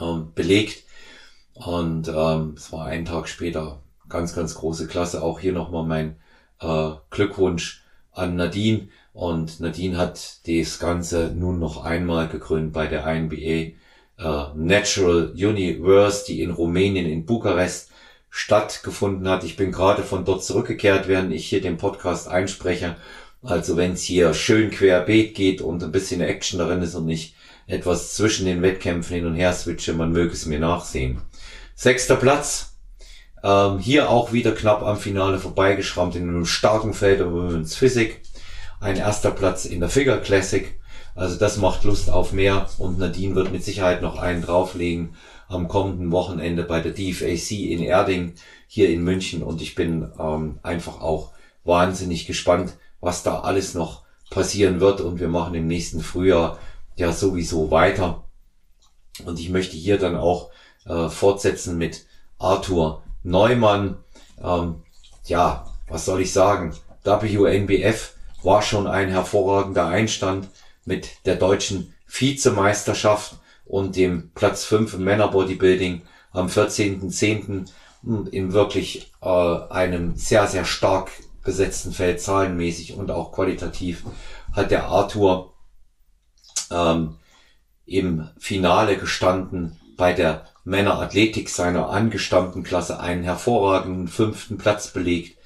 ähm, 0.00 0.32
belegt. 0.34 0.84
Und 1.54 2.08
ähm, 2.08 2.54
es 2.56 2.72
war 2.72 2.86
einen 2.86 3.04
Tag 3.04 3.28
später 3.28 3.81
ganz, 4.12 4.34
ganz 4.34 4.54
große 4.54 4.86
Klasse. 4.86 5.22
Auch 5.22 5.40
hier 5.40 5.52
nochmal 5.52 5.84
mein 5.84 6.16
äh, 6.60 6.96
Glückwunsch 7.10 7.82
an 8.12 8.36
Nadine. 8.36 8.88
Und 9.12 9.60
Nadine 9.60 9.96
hat 9.98 10.46
das 10.46 10.78
Ganze 10.78 11.32
nun 11.34 11.58
noch 11.58 11.84
einmal 11.84 12.28
gegründet 12.28 12.72
bei 12.72 12.86
der 12.86 13.06
INBA 13.06 13.36
äh, 13.36 13.74
Natural 14.54 15.32
Universe, 15.34 16.24
die 16.26 16.42
in 16.42 16.50
Rumänien 16.50 17.06
in 17.06 17.26
Bukarest 17.26 17.90
stattgefunden 18.30 19.28
hat. 19.28 19.44
Ich 19.44 19.56
bin 19.56 19.72
gerade 19.72 20.02
von 20.02 20.24
dort 20.24 20.42
zurückgekehrt, 20.44 21.08
während 21.08 21.32
ich 21.32 21.46
hier 21.46 21.60
den 21.60 21.76
Podcast 21.76 22.28
einspreche. 22.28 22.96
Also 23.42 23.76
wenn 23.76 23.92
es 23.92 24.02
hier 24.02 24.32
schön 24.34 24.70
querbeet 24.70 25.34
geht 25.34 25.60
und 25.60 25.82
ein 25.82 25.92
bisschen 25.92 26.20
Action 26.20 26.58
darin 26.58 26.80
ist 26.80 26.94
und 26.94 27.06
nicht 27.06 27.34
etwas 27.66 28.14
zwischen 28.14 28.46
den 28.46 28.62
Wettkämpfen 28.62 29.16
hin 29.16 29.26
und 29.26 29.34
her 29.34 29.52
switche, 29.52 29.92
man 29.92 30.12
möge 30.12 30.32
es 30.32 30.46
mir 30.46 30.60
nachsehen. 30.60 31.20
Sechster 31.74 32.16
Platz, 32.16 32.71
ähm, 33.42 33.78
hier 33.78 34.10
auch 34.10 34.32
wieder 34.32 34.52
knapp 34.52 34.82
am 34.82 34.96
Finale 34.96 35.38
vorbeigeschrammt 35.38 36.16
in 36.16 36.28
einem 36.28 36.46
starken 36.46 36.94
Feld 36.94 37.20
der 37.20 37.32
Women's 37.32 37.74
Physik. 37.74 38.22
Ein 38.80 38.96
erster 38.96 39.30
Platz 39.30 39.64
in 39.64 39.80
der 39.80 39.88
Figure 39.88 40.20
Classic. 40.20 40.78
Also 41.14 41.36
das 41.36 41.58
macht 41.58 41.84
Lust 41.84 42.10
auf 42.10 42.32
mehr 42.32 42.68
und 42.78 42.98
Nadine 42.98 43.34
wird 43.34 43.52
mit 43.52 43.64
Sicherheit 43.64 44.00
noch 44.00 44.18
einen 44.18 44.42
drauflegen 44.42 45.14
am 45.48 45.68
kommenden 45.68 46.10
Wochenende 46.10 46.62
bei 46.62 46.80
der 46.80 46.92
DFAC 46.92 47.50
in 47.50 47.82
Erding 47.82 48.34
hier 48.66 48.88
in 48.88 49.04
München 49.04 49.42
und 49.42 49.60
ich 49.60 49.74
bin 49.74 50.10
ähm, 50.18 50.58
einfach 50.62 51.02
auch 51.02 51.32
wahnsinnig 51.64 52.26
gespannt, 52.26 52.72
was 53.00 53.22
da 53.22 53.40
alles 53.40 53.74
noch 53.74 54.02
passieren 54.30 54.80
wird 54.80 55.02
und 55.02 55.20
wir 55.20 55.28
machen 55.28 55.54
im 55.54 55.66
nächsten 55.66 56.00
Frühjahr 56.00 56.58
ja 56.96 57.12
sowieso 57.12 57.70
weiter 57.70 58.24
und 59.26 59.38
ich 59.38 59.50
möchte 59.50 59.76
hier 59.76 59.98
dann 59.98 60.16
auch 60.16 60.50
äh, 60.86 61.10
fortsetzen 61.10 61.76
mit 61.76 62.06
Arthur 62.38 63.02
Neumann, 63.22 63.96
ähm, 64.42 64.82
ja, 65.24 65.66
was 65.88 66.04
soll 66.04 66.22
ich 66.22 66.32
sagen? 66.32 66.74
WNBF 67.04 68.14
war 68.42 68.62
schon 68.62 68.86
ein 68.86 69.08
hervorragender 69.08 69.86
Einstand 69.86 70.48
mit 70.84 71.08
der 71.26 71.36
deutschen 71.36 71.94
Vizemeisterschaft 72.06 73.36
und 73.64 73.96
dem 73.96 74.30
Platz 74.34 74.64
5 74.64 74.94
im 74.94 75.04
Männerbodybuilding 75.04 76.02
am 76.32 76.46
14.10. 76.46 77.68
in 78.30 78.52
wirklich 78.52 79.12
äh, 79.22 79.28
einem 79.28 80.16
sehr, 80.16 80.46
sehr 80.46 80.64
stark 80.64 81.10
besetzten 81.44 81.92
Feld, 81.92 82.20
zahlenmäßig 82.20 82.94
und 82.94 83.10
auch 83.10 83.32
qualitativ, 83.32 84.04
hat 84.52 84.70
der 84.70 84.86
Arthur 84.86 85.54
ähm, 86.70 87.16
im 87.86 88.28
Finale 88.38 88.96
gestanden 88.96 89.78
bei 89.96 90.12
der 90.12 90.46
Männerathletik 90.64 91.48
seiner 91.48 91.90
angestammten 91.90 92.62
Klasse 92.62 93.00
einen 93.00 93.24
hervorragenden 93.24 94.08
fünften 94.08 94.58
Platz 94.58 94.88
belegt. 94.88 95.36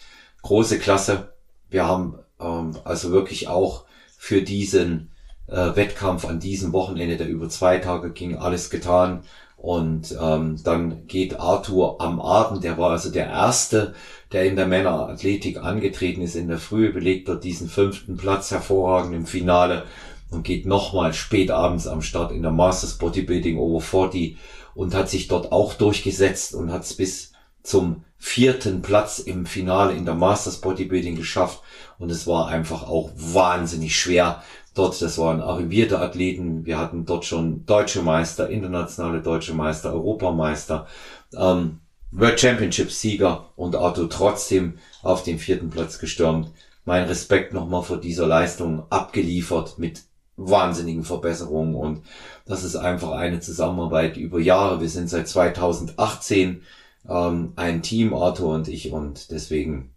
Große 0.43 0.79
Klasse. 0.79 1.33
Wir 1.71 1.87
haben 1.87 2.19
ähm, 2.41 2.77
also 2.85 3.11
wirklich 3.13 3.49
auch 3.49 3.85
für 4.19 4.43
diesen 4.43 5.11
äh, 5.47 5.75
Wettkampf 5.75 6.25
an 6.25 6.41
diesem 6.41 6.73
Wochenende, 6.73 7.17
der 7.17 7.29
über 7.29 7.49
zwei 7.49 7.79
Tage 7.79 8.11
ging, 8.11 8.37
alles 8.37 8.71
getan. 8.71 9.23
Und 9.57 10.17
ähm, 10.21 10.61
dann 10.63 11.07
geht 11.07 11.41
Arthur 11.41 12.01
am 12.01 12.21
Abend, 12.21 12.63
der 12.63 12.77
war 12.77 12.91
also 12.91 13.11
der 13.11 13.27
Erste, 13.27 13.95
der 14.33 14.45
in 14.45 14.55
der 14.55 14.67
Männerathletik 14.67 15.63
angetreten 15.63 16.21
ist, 16.21 16.37
in 16.37 16.49
der 16.49 16.59
Früh 16.59 16.93
belegt 16.93 17.29
dort 17.29 17.43
diesen 17.43 17.69
fünften 17.69 18.17
Platz 18.17 18.51
hervorragend 18.51 19.15
im 19.15 19.27
Finale 19.27 19.85
und 20.31 20.45
geht 20.45 20.67
nochmal 20.67 21.15
spät 21.15 21.51
abends 21.51 21.87
am 21.87 22.03
Start 22.03 22.33
in 22.33 22.43
der 22.43 22.51
Masters 22.51 22.99
Bodybuilding 22.99 23.59
Over 23.59 23.81
40 23.81 24.37
und 24.77 24.95
hat 24.95 25.09
sich 25.09 25.27
dort 25.27 25.51
auch 25.51 25.75
durchgesetzt 25.75 26.55
und 26.55 26.71
hat 26.71 26.85
es 26.85 26.95
bis 26.95 27.33
zum 27.63 28.05
vierten 28.19 28.83
Platz 28.83 29.19
im 29.19 29.47
Finale 29.47 29.95
in 29.95 30.05
der 30.05 30.15
Masters 30.15 30.61
Bodybuilding 30.61 31.17
geschafft. 31.17 31.61
Und 31.99 32.11
es 32.11 32.27
war 32.27 32.49
einfach 32.49 32.87
auch 32.89 33.11
wahnsinnig 33.17 33.99
schwer 33.99 34.43
dort. 34.75 35.01
Das 35.01 35.19
waren 35.19 35.41
arrivierte 35.41 35.99
Athleten. 35.99 36.67
Wir 36.67 36.79
hatten 36.79 37.07
dort 37.07 37.25
schon 37.25 37.65
deutsche 37.67 38.03
Meister, 38.03 38.51
internationale 38.51 39.23
deutsche 39.23 39.55
Meister, 39.55 39.93
Europameister, 39.93 40.87
ähm, 41.35 41.81
World 42.13 42.39
Championship 42.39 42.91
Sieger 42.93 43.51
und 43.57 43.75
Arthur 43.77 44.09
trotzdem 44.09 44.79
auf 45.03 45.23
den 45.23 45.39
vierten 45.39 45.71
Platz 45.71 45.99
gestürmt. 45.99 46.53
Mein 46.85 47.05
Respekt 47.05 47.53
nochmal 47.53 47.83
vor 47.83 47.97
dieser 47.97 48.27
Leistung 48.27 48.85
abgeliefert 48.91 49.79
mit 49.79 50.03
wahnsinnigen 50.37 51.05
Verbesserungen 51.05 51.75
und 51.75 52.03
das 52.45 52.63
ist 52.63 52.77
einfach 52.77 53.13
eine 53.13 53.41
Zusammenarbeit 53.41 54.17
über 54.17 54.39
Jahre. 54.39 54.81
Wir 54.81 54.89
sind 54.89 55.09
seit 55.09 55.29
2018 55.29 56.63
ähm, 57.09 57.53
ein 57.57 57.83
Team, 57.83 58.15
Arthur 58.15 58.55
und 58.55 58.69
ich 58.69 58.93
und 58.93 59.31
deswegen 59.31 59.95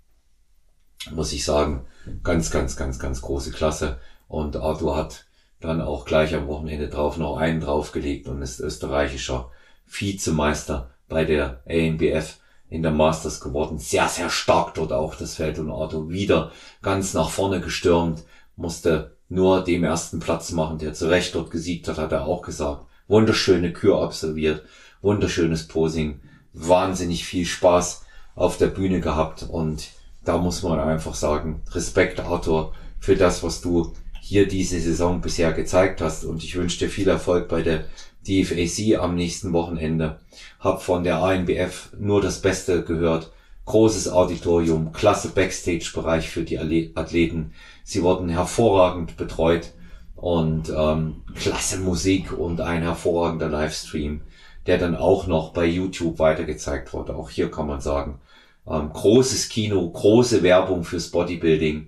muss 1.11 1.33
ich 1.33 1.45
sagen, 1.45 1.85
ganz, 2.23 2.51
ganz, 2.51 2.75
ganz, 2.75 2.99
ganz 2.99 3.21
große 3.21 3.51
Klasse 3.51 3.99
und 4.27 4.55
Arthur 4.57 4.95
hat 4.95 5.25
dann 5.59 5.81
auch 5.81 6.05
gleich 6.05 6.33
am 6.35 6.47
Wochenende 6.47 6.87
drauf 6.87 7.17
noch 7.17 7.37
einen 7.37 7.59
draufgelegt 7.59 8.27
und 8.27 8.41
ist 8.41 8.59
österreichischer 8.59 9.51
Vizemeister 9.85 10.91
bei 11.09 11.25
der 11.25 11.61
ANBF 11.67 12.37
in 12.69 12.83
der 12.83 12.91
Masters 12.91 13.41
geworden. 13.41 13.77
Sehr, 13.77 14.07
sehr 14.07 14.29
stark 14.29 14.75
dort 14.75 14.93
auch 14.93 15.15
das 15.15 15.35
Feld 15.35 15.59
und 15.59 15.71
Arthur 15.71 16.09
wieder 16.09 16.51
ganz 16.81 17.13
nach 17.13 17.29
vorne 17.29 17.59
gestürmt, 17.59 18.23
musste 18.55 19.17
nur 19.29 19.63
dem 19.63 19.83
ersten 19.83 20.19
Platz 20.19 20.51
machen, 20.51 20.79
der 20.79 20.93
zu 20.93 21.07
Recht 21.07 21.35
dort 21.35 21.51
gesiegt 21.51 21.87
hat, 21.87 21.97
hat 21.97 22.11
er 22.11 22.25
auch 22.25 22.41
gesagt. 22.41 22.85
Wunderschöne 23.07 23.71
Kür 23.71 24.01
absolviert, 24.01 24.63
wunderschönes 25.01 25.67
Posing, 25.67 26.19
wahnsinnig 26.53 27.25
viel 27.25 27.45
Spaß 27.45 28.05
auf 28.35 28.57
der 28.57 28.67
Bühne 28.67 28.99
gehabt 28.99 29.43
und 29.43 29.89
da 30.23 30.37
muss 30.37 30.63
man 30.63 30.79
einfach 30.79 31.15
sagen, 31.15 31.61
Respekt 31.71 32.19
Arthur 32.19 32.73
für 32.99 33.15
das, 33.15 33.41
was 33.43 33.61
du 33.61 33.93
hier 34.21 34.47
diese 34.47 34.79
Saison 34.79 35.21
bisher 35.21 35.53
gezeigt 35.53 36.01
hast 36.01 36.23
und 36.25 36.43
ich 36.43 36.55
wünsche 36.55 36.79
dir 36.79 36.89
viel 36.89 37.07
Erfolg 37.07 37.47
bei 37.47 37.61
der 37.61 37.85
DFAC 38.27 38.99
am 38.99 39.15
nächsten 39.15 39.53
Wochenende. 39.53 40.19
Hab 40.59 40.83
von 40.83 41.03
der 41.03 41.17
ANBF 41.17 41.89
nur 41.97 42.21
das 42.21 42.41
Beste 42.41 42.83
gehört. 42.83 43.31
Großes 43.65 44.09
Auditorium, 44.09 44.91
klasse 44.93 45.29
Backstage-Bereich 45.29 46.29
für 46.29 46.43
die 46.43 46.59
Athleten. 46.95 47.53
Sie 47.89 48.03
wurden 48.03 48.29
hervorragend 48.29 49.17
betreut 49.17 49.73
und 50.15 50.69
ähm, 50.69 51.23
klasse 51.33 51.79
Musik 51.79 52.31
und 52.31 52.61
ein 52.61 52.83
hervorragender 52.83 53.49
Livestream, 53.49 54.21
der 54.67 54.77
dann 54.77 54.95
auch 54.95 55.25
noch 55.25 55.53
bei 55.53 55.65
YouTube 55.65 56.19
weitergezeigt 56.19 56.93
wurde. 56.93 57.15
Auch 57.15 57.31
hier 57.31 57.49
kann 57.49 57.65
man 57.65 57.81
sagen, 57.81 58.21
ähm, 58.67 58.93
großes 58.93 59.49
Kino, 59.49 59.89
große 59.89 60.43
Werbung 60.43 60.83
fürs 60.83 61.09
Bodybuilding. 61.09 61.87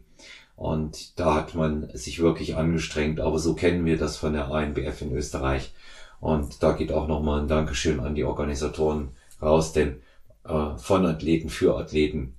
Und 0.56 1.20
da 1.20 1.36
hat 1.36 1.54
man 1.54 1.88
sich 1.94 2.20
wirklich 2.20 2.56
angestrengt, 2.56 3.20
aber 3.20 3.38
so 3.38 3.54
kennen 3.54 3.86
wir 3.86 4.00
das 4.00 4.18
von 4.18 4.34
der 4.34 4.50
ANBF 4.50 5.04
in 5.04 5.12
Österreich. 5.12 5.72
Und 6.20 6.64
da 6.64 6.72
geht 6.72 6.92
auch 6.92 7.08
nochmal 7.08 7.42
ein 7.42 7.48
Dankeschön 7.48 8.00
an 8.00 8.16
die 8.16 8.24
Organisatoren 8.24 9.10
raus, 9.40 9.72
denn 9.72 10.02
äh, 10.46 10.78
von 10.78 11.06
Athleten 11.06 11.50
für 11.50 11.78
Athleten, 11.78 12.34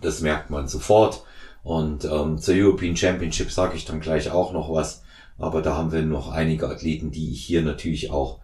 das 0.00 0.22
merkt 0.22 0.48
man 0.48 0.68
sofort. 0.68 1.22
Und 1.62 2.04
ähm, 2.04 2.38
zur 2.38 2.54
European 2.54 2.96
Championship 2.96 3.50
sage 3.50 3.76
ich 3.76 3.84
dann 3.84 4.00
gleich 4.00 4.30
auch 4.30 4.52
noch 4.52 4.72
was. 4.72 5.04
Aber 5.38 5.62
da 5.62 5.76
haben 5.76 5.92
wir 5.92 6.02
noch 6.02 6.30
einige 6.30 6.68
Athleten, 6.68 7.10
die 7.10 7.32
ich 7.32 7.44
hier 7.44 7.62
natürlich 7.62 8.10
auch 8.10 8.40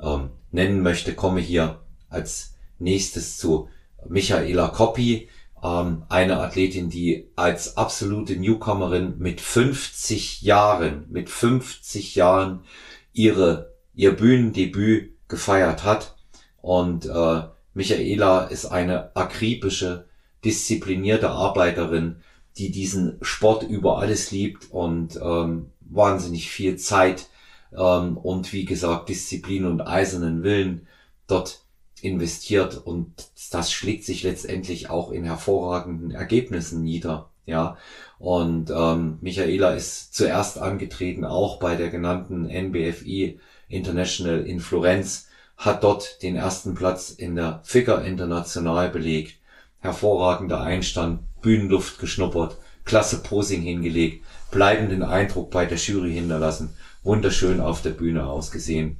ähm, 0.00 0.30
nennen 0.50 0.82
möchte. 0.82 1.14
Komme 1.14 1.40
hier 1.40 1.80
als 2.08 2.54
nächstes 2.78 3.38
zu 3.38 3.68
Michaela 4.06 4.68
Koppi, 4.68 5.28
ähm, 5.62 6.04
eine 6.08 6.40
Athletin, 6.40 6.90
die 6.90 7.28
als 7.36 7.76
absolute 7.76 8.36
Newcomerin 8.36 9.18
mit 9.18 9.40
50 9.40 10.42
Jahren, 10.42 11.06
mit 11.08 11.30
50 11.30 12.14
Jahren 12.14 12.64
ihre, 13.12 13.74
ihr 13.94 14.16
Bühnendebüt 14.16 15.12
gefeiert 15.28 15.84
hat. 15.84 16.16
Und 16.60 17.06
äh, 17.06 17.42
Michaela 17.74 18.44
ist 18.44 18.66
eine 18.66 19.14
akribische, 19.16 20.06
disziplinierte 20.44 21.30
Arbeiterin, 21.30 22.22
die 22.58 22.70
diesen 22.70 23.18
Sport 23.22 23.62
über 23.62 23.98
alles 23.98 24.30
liebt 24.30 24.70
und 24.70 25.18
ähm, 25.22 25.70
wahnsinnig 25.80 26.50
viel 26.50 26.76
Zeit 26.76 27.28
ähm, 27.76 28.16
und 28.16 28.52
wie 28.52 28.64
gesagt 28.64 29.08
Disziplin 29.08 29.64
und 29.64 29.80
eisernen 29.80 30.42
Willen 30.42 30.86
dort 31.26 31.62
investiert 32.00 32.76
und 32.84 33.12
das 33.50 33.72
schlägt 33.72 34.04
sich 34.04 34.22
letztendlich 34.22 34.90
auch 34.90 35.10
in 35.10 35.24
hervorragenden 35.24 36.10
Ergebnissen 36.10 36.82
nieder. 36.82 37.30
Ja, 37.46 37.78
und 38.18 38.70
ähm, 38.70 39.16
Michaela 39.22 39.70
ist 39.70 40.14
zuerst 40.14 40.58
angetreten, 40.58 41.24
auch 41.24 41.58
bei 41.58 41.76
der 41.76 41.88
genannten 41.88 42.44
NBFI 42.44 43.40
International 43.68 44.40
in 44.40 44.60
Florenz, 44.60 45.28
hat 45.56 45.82
dort 45.82 46.22
den 46.22 46.36
ersten 46.36 46.74
Platz 46.74 47.10
in 47.10 47.36
der 47.36 47.60
Figure 47.64 48.06
International 48.06 48.90
belegt. 48.90 49.38
Hervorragender 49.80 50.60
Einstand, 50.60 51.20
Bühnenluft 51.40 51.98
geschnuppert, 51.98 52.56
klasse 52.84 53.22
Posing 53.22 53.62
hingelegt, 53.62 54.24
bleibenden 54.50 55.02
Eindruck 55.02 55.50
bei 55.50 55.66
der 55.66 55.78
Jury 55.78 56.14
hinterlassen, 56.14 56.70
wunderschön 57.02 57.60
auf 57.60 57.82
der 57.82 57.90
Bühne 57.90 58.26
ausgesehen 58.26 58.98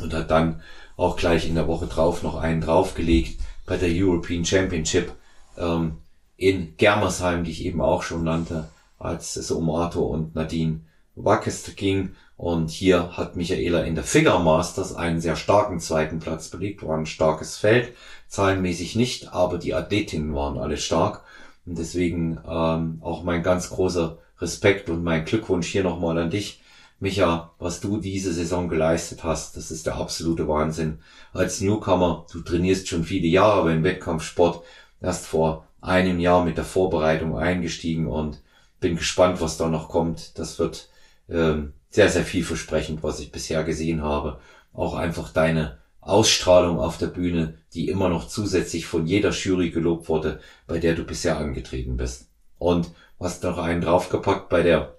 und 0.00 0.14
hat 0.14 0.30
dann 0.30 0.62
auch 0.96 1.16
gleich 1.16 1.48
in 1.48 1.54
der 1.54 1.66
Woche 1.66 1.86
drauf 1.86 2.22
noch 2.22 2.36
einen 2.36 2.60
draufgelegt 2.60 3.40
bei 3.66 3.76
der 3.76 3.88
European 3.90 4.44
Championship 4.44 5.12
ähm, 5.56 5.98
in 6.36 6.76
Germersheim, 6.76 7.44
die 7.44 7.50
ich 7.50 7.64
eben 7.64 7.80
auch 7.80 8.02
schon 8.02 8.24
nannte, 8.24 8.68
als 8.98 9.36
es 9.36 9.50
um 9.50 9.70
Arthur 9.70 10.10
und 10.10 10.34
Nadine 10.34 10.80
Wackest 11.14 11.76
ging. 11.76 12.14
Und 12.36 12.70
hier 12.70 13.16
hat 13.18 13.36
Michaela 13.36 13.82
in 13.82 13.94
der 13.94 14.04
Figure 14.04 14.40
Masters 14.40 14.94
einen 14.94 15.20
sehr 15.20 15.36
starken 15.36 15.78
zweiten 15.78 16.20
Platz 16.20 16.48
belegt, 16.48 16.82
war 16.82 16.96
ein 16.96 17.04
starkes 17.04 17.58
Feld, 17.58 17.94
zahlenmäßig 18.28 18.96
nicht, 18.96 19.32
aber 19.34 19.58
die 19.58 19.74
Athletinnen 19.74 20.34
waren 20.34 20.58
alle 20.58 20.78
stark. 20.78 21.22
Und 21.66 21.78
deswegen 21.78 22.40
ähm, 22.48 22.98
auch 23.02 23.22
mein 23.22 23.42
ganz 23.42 23.70
großer 23.70 24.18
Respekt 24.38 24.88
und 24.88 25.04
mein 25.04 25.24
Glückwunsch 25.24 25.68
hier 25.68 25.84
nochmal 25.84 26.18
an 26.18 26.30
dich, 26.30 26.60
Micha, 26.98 27.52
was 27.58 27.80
du 27.80 27.98
diese 27.98 28.32
Saison 28.32 28.68
geleistet 28.68 29.24
hast. 29.24 29.56
Das 29.56 29.70
ist 29.70 29.86
der 29.86 29.96
absolute 29.96 30.46
Wahnsinn. 30.48 30.98
Als 31.32 31.60
Newcomer, 31.60 32.26
du 32.30 32.40
trainierst 32.40 32.88
schon 32.88 33.04
viele 33.04 33.26
Jahre 33.26 33.64
beim 33.64 33.82
Wettkampfsport, 33.84 34.64
erst 35.00 35.26
vor 35.26 35.66
einem 35.80 36.20
Jahr 36.20 36.44
mit 36.44 36.58
der 36.58 36.64
Vorbereitung 36.64 37.38
eingestiegen 37.38 38.06
und 38.06 38.42
bin 38.80 38.96
gespannt, 38.96 39.40
was 39.40 39.56
da 39.56 39.68
noch 39.68 39.88
kommt. 39.88 40.38
Das 40.38 40.58
wird 40.58 40.90
ähm, 41.30 41.72
sehr, 41.88 42.10
sehr 42.10 42.24
vielversprechend, 42.24 43.02
was 43.02 43.20
ich 43.20 43.32
bisher 43.32 43.64
gesehen 43.64 44.02
habe. 44.02 44.40
Auch 44.74 44.94
einfach 44.94 45.32
deine 45.32 45.78
Ausstrahlung 46.10 46.78
auf 46.78 46.98
der 46.98 47.06
Bühne, 47.06 47.54
die 47.72 47.88
immer 47.88 48.08
noch 48.08 48.26
zusätzlich 48.28 48.86
von 48.86 49.06
jeder 49.06 49.30
Jury 49.30 49.70
gelobt 49.70 50.08
wurde, 50.08 50.40
bei 50.66 50.78
der 50.78 50.94
du 50.94 51.04
bisher 51.04 51.38
angetreten 51.38 51.96
bist. 51.96 52.28
Und 52.58 52.90
hast 53.18 53.42
noch 53.44 53.58
einen 53.58 53.80
draufgepackt 53.80 54.48
bei 54.48 54.62
der 54.62 54.94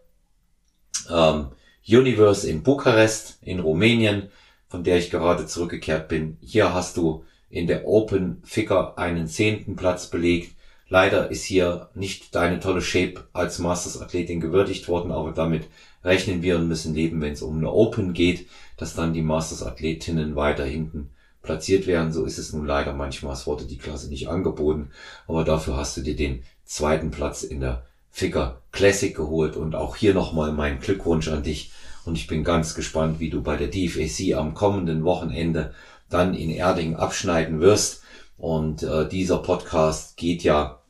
ähm, 1.09 1.47
Universe 1.87 2.49
in 2.49 2.63
Bukarest 2.63 3.39
in 3.41 3.59
Rumänien, 3.59 4.29
von 4.67 4.83
der 4.83 4.97
ich 4.97 5.11
gerade 5.11 5.45
zurückgekehrt 5.45 6.07
bin. 6.07 6.37
Hier 6.41 6.73
hast 6.73 6.97
du 6.97 7.25
in 7.49 7.67
der 7.67 7.85
Open 7.85 8.41
Figure 8.45 8.97
einen 8.97 9.27
zehnten 9.27 9.75
Platz 9.75 10.07
belegt. 10.07 10.55
Leider 10.91 11.31
ist 11.31 11.45
hier 11.45 11.87
nicht 11.95 12.35
deine 12.35 12.59
tolle 12.59 12.81
Shape 12.81 13.23
als 13.31 13.59
Masters 13.59 14.01
Athletin 14.01 14.41
gewürdigt 14.41 14.89
worden, 14.89 15.13
aber 15.13 15.31
damit 15.31 15.69
rechnen 16.03 16.41
wir 16.41 16.57
und 16.57 16.67
müssen 16.67 16.93
leben, 16.93 17.21
wenn 17.21 17.31
es 17.31 17.41
um 17.41 17.59
eine 17.59 17.71
Open 17.71 18.11
geht, 18.11 18.49
dass 18.75 18.93
dann 18.93 19.13
die 19.13 19.21
Masters 19.21 19.63
Athletinnen 19.63 20.35
weiter 20.35 20.65
hinten 20.65 21.09
platziert 21.43 21.87
werden. 21.87 22.11
So 22.11 22.25
ist 22.25 22.37
es 22.37 22.51
nun 22.51 22.65
leider 22.65 22.91
manchmal. 22.91 23.31
Es 23.31 23.47
wurde 23.47 23.63
die 23.63 23.77
Klasse 23.77 24.09
nicht 24.09 24.27
angeboten, 24.27 24.89
aber 25.29 25.45
dafür 25.45 25.77
hast 25.77 25.95
du 25.95 26.01
dir 26.01 26.17
den 26.17 26.43
zweiten 26.65 27.09
Platz 27.09 27.43
in 27.43 27.61
der 27.61 27.85
Figure 28.09 28.59
Classic 28.73 29.15
geholt 29.15 29.55
und 29.55 29.75
auch 29.75 29.95
hier 29.95 30.13
nochmal 30.13 30.51
mein 30.51 30.81
Glückwunsch 30.81 31.29
an 31.29 31.43
dich 31.43 31.71
Und 32.03 32.17
ich 32.17 32.27
bin 32.27 32.43
ganz 32.43 32.75
gespannt, 32.75 33.21
wie 33.21 33.29
du 33.29 33.41
bei 33.41 33.55
der 33.55 33.69
DFAC 33.69 34.35
am 34.35 34.55
kommenden 34.55 35.05
Wochenende 35.05 35.73
dann 36.09 36.33
in 36.33 36.49
Erding 36.49 36.97
abschneiden 36.97 37.61
wirst. 37.61 38.03
Und 38.37 38.83
äh, 38.83 39.07
dieser 39.07 39.37
Podcast 39.37 40.17
geht 40.17 40.43
ja 40.43 40.80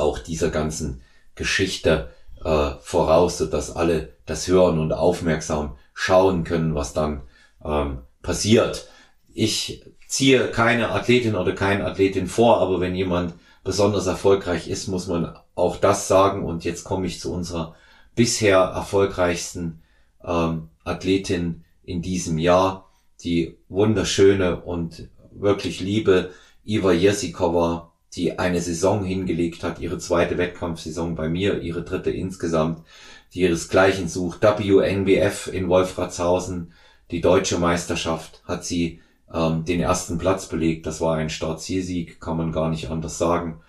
auch 0.00 0.18
dieser 0.18 0.50
ganzen 0.50 1.02
Geschichte 1.34 2.10
äh, 2.44 2.70
voraus, 2.80 3.38
so 3.38 3.46
dass 3.46 3.74
alle 3.74 4.14
das 4.26 4.48
hören 4.48 4.78
und 4.78 4.92
aufmerksam 4.92 5.76
schauen 5.94 6.44
können, 6.44 6.74
was 6.74 6.92
dann 6.92 7.22
ähm, 7.64 7.98
passiert. 8.22 8.88
Ich 9.32 9.84
ziehe 10.06 10.50
keine 10.50 10.90
Athletin 10.90 11.36
oder 11.36 11.54
keinen 11.54 11.82
Athletin 11.82 12.26
vor, 12.26 12.60
aber 12.60 12.80
wenn 12.80 12.94
jemand 12.94 13.34
besonders 13.62 14.06
erfolgreich 14.06 14.68
ist, 14.68 14.88
muss 14.88 15.06
man 15.06 15.36
auch 15.54 15.76
das 15.76 16.08
sagen. 16.08 16.44
Und 16.44 16.64
jetzt 16.64 16.84
komme 16.84 17.06
ich 17.06 17.20
zu 17.20 17.32
unserer 17.32 17.74
bisher 18.14 18.58
erfolgreichsten 18.58 19.82
ähm, 20.24 20.68
Athletin 20.84 21.64
in 21.84 22.02
diesem 22.02 22.38
Jahr, 22.38 22.90
die 23.22 23.58
wunderschöne 23.68 24.60
und 24.60 25.08
wirklich 25.32 25.80
liebe 25.80 26.30
Iva 26.64 26.92
Jesikova, 26.92 27.89
die 28.14 28.38
eine 28.38 28.60
Saison 28.60 29.04
hingelegt 29.04 29.62
hat, 29.62 29.80
ihre 29.80 29.98
zweite 29.98 30.36
Wettkampfsaison 30.38 31.14
bei 31.14 31.28
mir, 31.28 31.60
ihre 31.60 31.82
dritte 31.82 32.10
insgesamt, 32.10 32.84
die 33.32 33.42
ihresgleichen 33.42 34.08
sucht. 34.08 34.42
WNBF 34.42 35.48
in 35.48 35.68
Wolfratshausen, 35.68 36.72
die 37.10 37.20
deutsche 37.20 37.58
Meisterschaft, 37.58 38.42
hat 38.44 38.64
sie 38.64 39.00
ähm, 39.32 39.64
den 39.64 39.80
ersten 39.80 40.18
Platz 40.18 40.46
belegt. 40.46 40.86
Das 40.86 41.00
war 41.00 41.16
ein 41.16 41.30
Start-Zielsieg, 41.30 42.20
kann 42.20 42.36
man 42.36 42.52
gar 42.52 42.68
nicht 42.68 42.90
anders 42.90 43.18
sagen. 43.18 43.60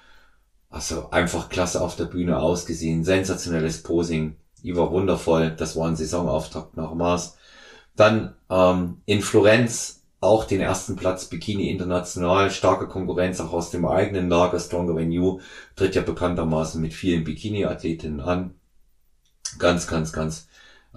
Also 0.70 1.12
einfach 1.12 1.50
klasse 1.50 1.82
auf 1.82 1.96
der 1.96 2.06
Bühne 2.06 2.40
ausgesehen, 2.40 3.04
sensationelles 3.04 3.84
Posing, 3.84 4.38
die 4.64 4.76
war 4.76 4.92
wundervoll. 4.92 5.52
Das 5.52 5.76
war 5.76 5.88
ein 5.88 5.96
Saisonauftakt 5.96 6.78
nach 6.78 6.94
Mars. 6.94 7.38
Dann 7.96 8.36
ähm, 8.50 9.02
in 9.06 9.22
Florenz 9.22 10.01
auch 10.22 10.46
den 10.46 10.62
ersten 10.62 10.96
Platz 10.96 11.26
Bikini 11.26 11.70
International, 11.70 12.52
starke 12.52 12.88
Konkurrenz 12.88 13.42
auch 13.42 13.54
aus 13.54 13.72
dem 13.72 13.86
eigenen 13.86 14.30
Lager. 14.30 14.60
Stronger 14.60 14.96
Than 14.96 15.12
You 15.12 15.42
tritt 15.76 15.96
ja 15.96 16.04
bekanntermaßen 16.04 16.80
mit 16.80 16.94
vielen 16.94 17.24
Bikini-Athletinnen 17.24 18.22
an. 18.22 18.54
Ganz, 19.58 19.88
ganz, 19.88 20.14
ganz 20.14 20.48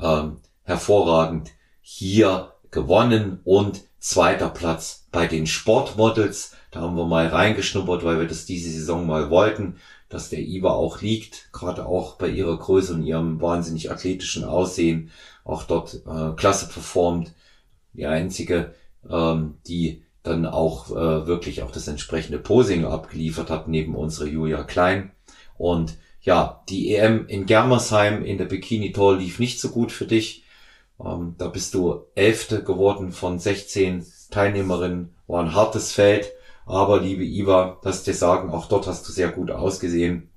ähm, 0.01 0.37
hervorragend 0.63 1.51
hier 1.81 2.53
gewonnen 2.71 3.41
und 3.45 3.83
zweiter 3.99 4.51
Platz 4.51 5.07
bei 5.11 5.27
den 5.27 5.47
Sportmodels. 5.47 6.55
Da 6.71 6.83
haben 6.83 6.97
wir 6.97 7.07
mal 7.07 7.27
reingeschnuppert, 7.27 8.05
weil 8.05 8.21
wir 8.21 8.29
das 8.29 8.45
diese 8.45 8.71
Saison 8.71 9.07
mal 9.07 9.31
wollten, 9.31 9.79
dass 10.11 10.29
der 10.29 10.41
Iva 10.41 10.73
auch 10.73 11.01
liegt, 11.01 11.49
gerade 11.53 11.87
auch 11.87 12.17
bei 12.17 12.29
ihrer 12.29 12.59
Größe 12.59 12.93
und 12.93 13.05
ihrem 13.05 13.41
wahnsinnig 13.41 13.91
athletischen 13.91 14.45
Aussehen, 14.45 15.11
auch 15.45 15.63
dort 15.63 16.03
äh, 16.07 16.37
klasse 16.37 16.69
performt. 16.69 17.33
Die 17.95 18.07
einzige, 18.07 18.75
ähm, 19.11 19.55
die 19.67 20.03
dann 20.23 20.47
auch 20.47 20.91
äh, 20.91 21.27
wirklich 21.27 21.63
auch 21.63 21.71
das 21.71 21.87
entsprechende 21.87 22.39
Posing 22.39 22.85
abgeliefert 22.85 23.51
hat, 23.51 23.69
neben 23.69 23.95
unserer 23.95 24.27
Julia 24.27 24.63
Klein. 24.65 25.13
Und 25.59 25.99
ja, 26.23 26.63
die 26.69 26.95
EM 26.95 27.27
in 27.27 27.47
Germersheim 27.47 28.25
in 28.25 28.39
der 28.39 28.47
Bikini 28.47 28.93
Tour 28.93 29.17
lief 29.17 29.39
nicht 29.39 29.61
so 29.61 29.69
gut 29.69 29.93
für 29.93 30.07
dich. 30.07 30.45
Ähm, 31.05 31.35
da 31.37 31.49
bist 31.49 31.75
du 31.75 32.07
Elfte 32.15 32.65
geworden 32.65 33.13
von 33.13 33.39
16 33.39 34.07
Teilnehmerinnen. 34.31 35.15
War 35.27 35.43
ein 35.43 35.55
hartes 35.55 35.93
Feld. 35.93 36.33
Aber 36.67 37.01
liebe 37.01 37.25
Iva, 37.25 37.79
das 37.83 38.05
dir 38.05 38.15
sagen, 38.15 38.51
auch 38.51 38.67
dort 38.67 38.87
hast 38.87 39.07
du 39.07 39.13
sehr 39.13 39.29
gut 39.29 39.51
ausgesehen. 39.51 40.31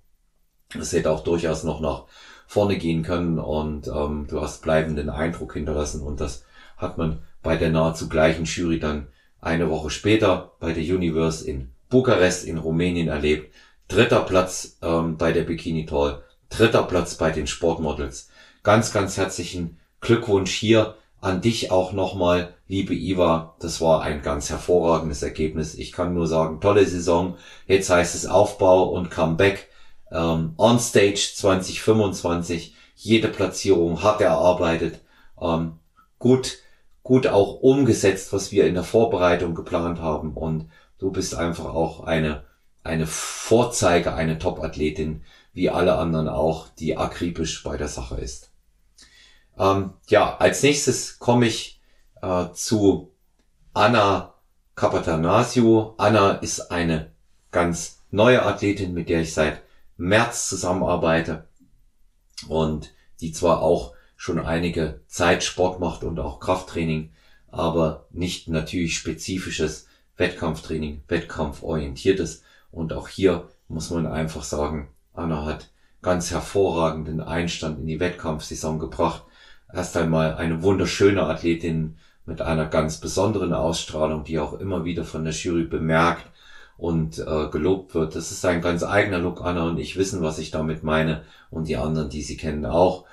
Es 0.78 0.92
hätte 0.92 1.10
auch 1.12 1.24
durchaus 1.24 1.64
noch 1.64 1.80
nach 1.80 2.04
vorne 2.48 2.78
gehen 2.78 3.04
können 3.04 3.40
und 3.40 3.88
ähm, 3.88 4.28
du 4.30 4.42
hast 4.42 4.62
bleibenden 4.62 5.10
Eindruck 5.10 5.54
hinterlassen 5.54 6.02
und 6.02 6.20
das 6.20 6.46
hat 6.78 6.98
man 6.98 7.20
bei 7.44 7.58
der 7.58 7.70
nahezu 7.70 8.10
gleichen 8.10 8.46
Jury 8.46 8.80
dann 8.80 9.08
eine 9.42 9.70
Woche 9.70 9.90
später 9.90 10.54
bei 10.60 10.74
der 10.74 10.84
Universe 10.84 11.48
in 11.50 11.70
Bukarest 11.90 12.46
in 12.46 12.58
Rumänien 12.58 13.08
erlebt. 13.08 13.54
Dritter 13.88 14.22
Platz 14.22 14.78
ähm, 14.82 15.18
bei 15.18 15.32
der 15.32 15.44
Bikini 15.44 15.86
Tall, 15.86 16.22
dritter 16.50 16.84
Platz 16.84 17.16
bei 17.16 17.32
den 17.32 17.48
Sportmodels. 17.48 18.30
Ganz, 18.64 18.92
ganz 18.92 19.16
herzlichen 19.16 19.80
Glückwunsch 20.02 20.52
hier 20.52 20.96
an 21.22 21.42
dich 21.42 21.72
auch 21.72 21.94
nochmal, 21.94 22.54
liebe 22.68 22.94
Iva. 22.94 23.56
Das 23.60 23.82
war 23.82 24.02
ein 24.02 24.22
ganz 24.22 24.50
hervorragendes 24.50 25.24
Ergebnis. 25.24 25.76
Ich 25.76 25.92
kann 25.92 26.14
nur 26.14 26.28
sagen, 26.28 26.60
tolle 26.60 26.86
Saison. 26.86 27.38
Jetzt 27.66 27.90
heißt 27.90 28.16
es 28.16 28.26
Aufbau 28.26 28.90
und 28.90 29.10
Comeback. 29.10 29.70
Ähm, 30.12 30.54
on 30.58 30.80
Stage 30.80 31.32
2025. 31.36 32.76
Jede 32.96 33.30
Platzierung 33.30 34.04
hat 34.04 34.22
erarbeitet. 34.22 35.02
Ähm, 35.42 35.74
gut, 36.20 36.58
gut 37.08 37.26
auch 37.26 37.62
umgesetzt, 37.62 38.34
was 38.34 38.52
wir 38.52 38.68
in 38.68 38.74
der 38.74 38.84
Vorbereitung 38.84 39.56
geplant 39.56 40.02
haben. 40.02 40.34
Und 40.34 40.70
du 41.00 41.10
bist 41.10 41.36
einfach 41.36 41.74
auch 41.74 42.02
eine, 42.02 42.44
eine 42.84 43.08
Vorzeige, 43.08 44.14
eine 44.14 44.40
Top-Athletin, 44.40 45.24
wie 45.54 45.70
alle 45.70 45.98
anderen 45.98 46.28
auch, 46.28 46.68
die 46.68 46.98
akribisch 46.98 47.64
bei 47.64 47.78
der 47.78 47.88
Sache 47.88 48.18
ist. 48.18 48.52
Ähm, 49.58 49.94
ja, 50.10 50.36
als 50.36 50.62
nächstes 50.64 51.18
komme 51.18 51.48
ich 51.48 51.80
äh, 52.22 52.48
zu 52.52 53.14
Anna 53.74 54.34
Kapatanasio. 54.76 55.96
Anna 55.98 56.32
ist 56.32 56.72
eine 56.72 57.14
ganz 57.52 58.04
neue 58.12 58.44
Athletin, 58.44 58.94
mit 58.94 59.08
der 59.08 59.22
ich 59.22 59.34
seit 59.34 59.62
März 59.96 60.50
zusammenarbeite 60.50 61.48
und 62.50 62.94
die 63.22 63.32
zwar 63.32 63.62
auch 63.62 63.94
schon 64.18 64.40
einige 64.40 65.00
Zeit 65.08 65.44
Sport 65.44 65.80
macht 65.80 66.04
und 66.04 66.20
auch 66.20 66.42
Krafttraining, 66.42 67.12
aber 67.50 68.08
nicht 68.12 68.50
natürlich 68.50 68.98
spezifisches 68.98 69.88
Wettkampftraining, 70.18 71.04
wettkampforientiertes. 71.08 72.44
Und 72.72 72.92
auch 72.92 73.08
hier 73.08 73.48
muss 73.70 73.90
man 73.92 74.06
einfach 74.06 74.44
sagen, 74.44 74.90
Anna 75.14 75.46
hat 75.46 75.70
ganz 76.02 76.32
hervorragenden 76.32 77.22
Einstand 77.22 77.80
in 77.80 77.88
die 77.88 78.02
Wettkampfsaison 78.02 78.80
gebracht 78.80 79.24
erst 79.74 79.98
einmal 79.98 80.36
eine 80.36 80.64
wunderschöne 80.64 81.24
Athletin 81.24 81.98
mit 82.26 82.42
einer 82.42 82.66
ganz 82.66 82.98
besonderen 83.00 83.54
Ausstrahlung, 83.54 84.24
die 84.24 84.40
auch 84.40 84.54
immer 84.54 84.86
wieder 84.86 85.04
von 85.04 85.24
der 85.24 85.34
Jury 85.34 85.64
bemerkt 85.64 86.26
und 86.78 87.20
äh, 87.20 87.48
gelobt 87.50 87.96
wird. 87.96 88.16
Das 88.16 88.32
ist 88.32 88.46
ein 88.46 88.62
ganz 88.62 88.84
eigener 88.84 89.20
Look. 89.20 89.42
Anna 89.42 89.70
und 89.70 89.80
ich 89.80 89.98
wissen, 89.98 90.22
was 90.22 90.40
ich 90.40 90.52
damit 90.52 90.84
meine 90.84 91.24
und 91.50 91.68
die 91.68 91.78
anderen, 91.78 92.10
die 92.10 92.22
sie 92.22 92.38
kennen, 92.38 92.66
auch 92.66 93.06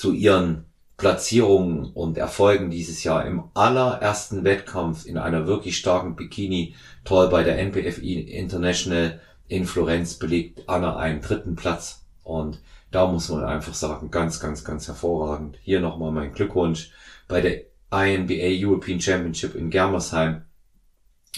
zu 0.00 0.12
ihren 0.14 0.64
Platzierungen 0.96 1.92
und 1.92 2.16
Erfolgen 2.16 2.70
dieses 2.70 3.04
Jahr 3.04 3.26
im 3.26 3.50
allerersten 3.52 4.44
Wettkampf 4.44 5.04
in 5.04 5.18
einer 5.18 5.46
wirklich 5.46 5.76
starken 5.76 6.16
Bikini 6.16 6.74
toll 7.04 7.28
bei 7.28 7.42
der 7.42 7.58
NPFI 7.58 8.20
International 8.20 9.20
in 9.46 9.66
Florenz 9.66 10.14
belegt 10.14 10.62
Anna 10.70 10.96
einen 10.96 11.20
dritten 11.20 11.54
Platz 11.54 12.06
und 12.22 12.62
da 12.90 13.08
muss 13.08 13.28
man 13.28 13.44
einfach 13.44 13.74
sagen, 13.74 14.10
ganz, 14.10 14.40
ganz, 14.40 14.64
ganz 14.64 14.88
hervorragend. 14.88 15.58
Hier 15.62 15.80
nochmal 15.80 16.12
mein 16.12 16.32
Glückwunsch. 16.32 16.92
Bei 17.28 17.42
der 17.42 17.60
INBA 17.92 18.66
European 18.66 19.02
Championship 19.02 19.54
in 19.54 19.68
Germersheim 19.68 20.46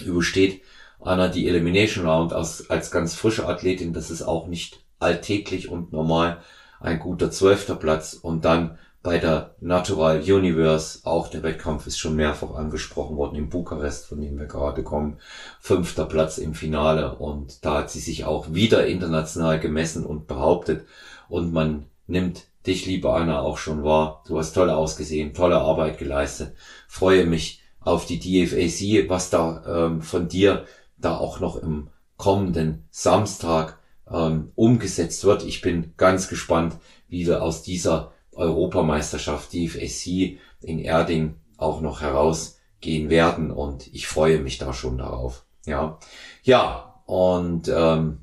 übersteht 0.04 0.62
Anna 1.00 1.26
die 1.26 1.48
Elimination 1.48 2.06
Round 2.06 2.32
als, 2.32 2.70
als 2.70 2.92
ganz 2.92 3.16
frische 3.16 3.48
Athletin. 3.48 3.92
Das 3.92 4.12
ist 4.12 4.22
auch 4.22 4.46
nicht 4.46 4.84
alltäglich 5.00 5.68
und 5.68 5.92
normal. 5.92 6.42
Ein 6.82 6.98
guter 6.98 7.30
zwölfter 7.30 7.76
Platz 7.76 8.14
und 8.14 8.44
dann 8.44 8.76
bei 9.04 9.18
der 9.18 9.54
Natural 9.60 10.18
Universe, 10.20 11.00
auch 11.04 11.28
der 11.28 11.44
Wettkampf 11.44 11.86
ist 11.86 11.98
schon 11.98 12.16
mehrfach 12.16 12.54
angesprochen 12.54 13.16
worden 13.16 13.36
in 13.36 13.48
Bukarest, 13.48 14.06
von 14.06 14.20
dem 14.20 14.36
wir 14.38 14.46
gerade 14.46 14.82
kommen, 14.82 15.18
fünfter 15.60 16.06
Platz 16.06 16.38
im 16.38 16.54
Finale 16.54 17.14
und 17.16 17.64
da 17.64 17.78
hat 17.78 17.90
sie 17.90 18.00
sich 18.00 18.24
auch 18.24 18.52
wieder 18.52 18.86
international 18.86 19.60
gemessen 19.60 20.04
und 20.04 20.26
behauptet 20.26 20.84
und 21.28 21.52
man 21.52 21.86
nimmt 22.08 22.46
dich, 22.66 22.84
liebe 22.86 23.12
Anna, 23.12 23.40
auch 23.40 23.58
schon 23.58 23.84
wahr. 23.84 24.24
Du 24.26 24.38
hast 24.38 24.52
toll 24.52 24.70
ausgesehen, 24.70 25.34
tolle 25.34 25.58
Arbeit 25.58 25.98
geleistet. 25.98 26.54
Freue 26.88 27.26
mich 27.26 27.60
auf 27.80 28.06
die 28.06 28.18
DFAC, 28.18 29.08
was 29.08 29.30
da 29.30 29.86
ähm, 29.86 30.02
von 30.02 30.28
dir 30.28 30.66
da 30.96 31.16
auch 31.16 31.38
noch 31.38 31.56
im 31.56 31.88
kommenden 32.16 32.86
Samstag 32.90 33.78
ähm, 34.12 34.52
umgesetzt 34.54 35.24
wird. 35.24 35.44
Ich 35.44 35.60
bin 35.60 35.94
ganz 35.96 36.28
gespannt, 36.28 36.76
wie 37.08 37.26
wir 37.26 37.42
aus 37.42 37.62
dieser 37.62 38.12
Europameisterschaft 38.32 39.52
DFAC 39.52 40.38
in 40.60 40.78
Erding 40.78 41.36
auch 41.56 41.80
noch 41.80 42.00
herausgehen 42.00 43.10
werden 43.10 43.50
und 43.50 43.88
ich 43.92 44.06
freue 44.06 44.40
mich 44.40 44.58
da 44.58 44.72
schon 44.72 44.98
darauf. 44.98 45.44
Ja, 45.66 45.98
ja 46.42 47.00
und 47.06 47.68
ähm, 47.68 48.18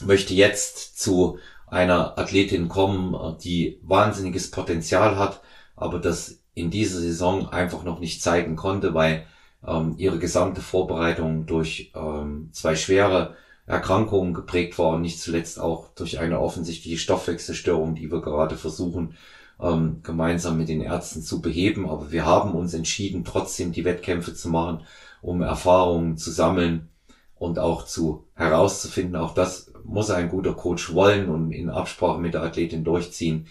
möchte 0.00 0.34
jetzt 0.34 0.98
zu 0.98 1.38
einer 1.66 2.18
Athletin 2.18 2.68
kommen, 2.68 3.38
die 3.38 3.78
wahnsinniges 3.82 4.50
Potenzial 4.50 5.16
hat, 5.16 5.40
aber 5.76 5.98
das 5.98 6.42
in 6.54 6.70
dieser 6.70 7.00
Saison 7.00 7.48
einfach 7.48 7.82
noch 7.82 7.98
nicht 7.98 8.22
zeigen 8.22 8.56
konnte, 8.56 8.94
weil 8.94 9.26
ähm, 9.66 9.94
ihre 9.96 10.18
gesamte 10.18 10.60
Vorbereitung 10.60 11.46
durch 11.46 11.92
ähm, 11.94 12.50
zwei 12.52 12.76
schwere 12.76 13.36
Erkrankungen 13.72 14.34
geprägt 14.34 14.78
war 14.78 14.98
nicht 14.98 15.18
zuletzt 15.18 15.58
auch 15.58 15.88
durch 15.94 16.20
eine 16.20 16.40
offensichtliche 16.40 16.98
Stoffwechselstörung, 16.98 17.94
die 17.94 18.12
wir 18.12 18.20
gerade 18.20 18.56
versuchen 18.56 19.14
ähm, 19.58 20.00
gemeinsam 20.02 20.58
mit 20.58 20.68
den 20.68 20.82
Ärzten 20.82 21.22
zu 21.22 21.40
beheben. 21.40 21.88
Aber 21.88 22.12
wir 22.12 22.26
haben 22.26 22.52
uns 22.52 22.74
entschieden, 22.74 23.24
trotzdem 23.24 23.72
die 23.72 23.86
Wettkämpfe 23.86 24.34
zu 24.34 24.50
machen, 24.50 24.82
um 25.22 25.40
Erfahrungen 25.40 26.18
zu 26.18 26.30
sammeln 26.30 26.90
und 27.38 27.58
auch 27.58 27.86
zu 27.86 28.26
herauszufinden. 28.34 29.16
Auch 29.16 29.32
das 29.32 29.72
muss 29.84 30.10
ein 30.10 30.28
guter 30.28 30.52
Coach 30.52 30.92
wollen 30.92 31.30
und 31.30 31.50
in 31.50 31.70
Absprache 31.70 32.20
mit 32.20 32.34
der 32.34 32.42
Athletin 32.42 32.84
durchziehen, 32.84 33.46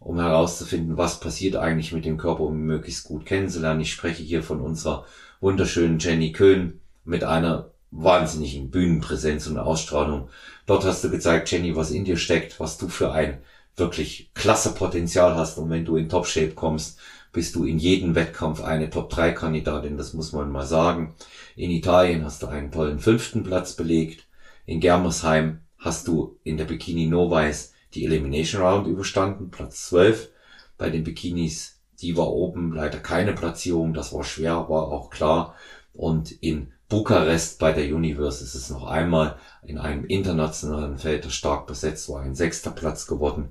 um 0.00 0.18
herauszufinden, 0.18 0.96
was 0.96 1.20
passiert 1.20 1.56
eigentlich 1.56 1.92
mit 1.92 2.06
dem 2.06 2.16
Körper, 2.16 2.44
um 2.44 2.54
ihn 2.54 2.64
möglichst 2.64 3.04
gut 3.04 3.26
kennenzulernen. 3.26 3.82
Ich 3.82 3.92
spreche 3.92 4.22
hier 4.22 4.42
von 4.42 4.62
unserer 4.62 5.04
wunderschönen 5.40 5.98
Jenny 5.98 6.32
Köhn 6.32 6.80
mit 7.04 7.24
einer 7.24 7.72
wahnsinnigen 7.90 8.70
Bühnenpräsenz 8.70 9.46
und 9.46 9.58
Ausstrahlung. 9.58 10.28
Dort 10.66 10.84
hast 10.84 11.04
du 11.04 11.10
gezeigt, 11.10 11.50
Jenny, 11.50 11.76
was 11.76 11.90
in 11.90 12.04
dir 12.04 12.16
steckt, 12.16 12.60
was 12.60 12.78
du 12.78 12.88
für 12.88 13.12
ein 13.12 13.38
wirklich 13.76 14.30
klasse 14.34 14.74
Potenzial 14.74 15.36
hast. 15.36 15.58
Und 15.58 15.70
wenn 15.70 15.84
du 15.84 15.96
in 15.96 16.08
Top-Shape 16.08 16.52
kommst, 16.52 16.98
bist 17.32 17.54
du 17.54 17.64
in 17.64 17.78
jedem 17.78 18.14
Wettkampf 18.14 18.62
eine 18.62 18.88
Top-3-Kandidatin, 18.88 19.98
das 19.98 20.14
muss 20.14 20.32
man 20.32 20.50
mal 20.50 20.66
sagen. 20.66 21.14
In 21.54 21.70
Italien 21.70 22.24
hast 22.24 22.42
du 22.42 22.46
einen 22.46 22.72
tollen 22.72 22.98
fünften 22.98 23.42
Platz 23.42 23.74
belegt. 23.74 24.26
In 24.64 24.80
Germersheim 24.80 25.60
hast 25.78 26.08
du 26.08 26.38
in 26.44 26.56
der 26.56 26.64
Bikini 26.64 27.06
Novice 27.06 27.72
die 27.94 28.04
Elimination 28.04 28.62
Round 28.62 28.86
überstanden, 28.86 29.50
Platz 29.50 29.86
12. 29.88 30.30
Bei 30.78 30.90
den 30.90 31.04
Bikinis, 31.04 31.80
die 32.00 32.16
war 32.16 32.28
oben 32.28 32.72
leider 32.72 32.98
keine 32.98 33.32
Platzierung, 33.32 33.94
das 33.94 34.12
war 34.12 34.24
schwer, 34.24 34.68
war 34.68 34.88
auch 34.88 35.10
klar. 35.10 35.54
Und 35.92 36.32
in 36.42 36.72
Bukarest 36.88 37.58
bei 37.58 37.72
der 37.72 37.84
Universe 37.84 38.44
ist 38.44 38.54
es 38.54 38.70
noch 38.70 38.86
einmal 38.86 39.36
in 39.64 39.78
einem 39.78 40.04
internationalen 40.04 40.98
Feld, 40.98 41.30
stark 41.32 41.66
besetzt 41.66 42.08
war, 42.08 42.20
ein 42.20 42.36
sechster 42.36 42.70
Platz 42.70 43.06
geworden. 43.06 43.48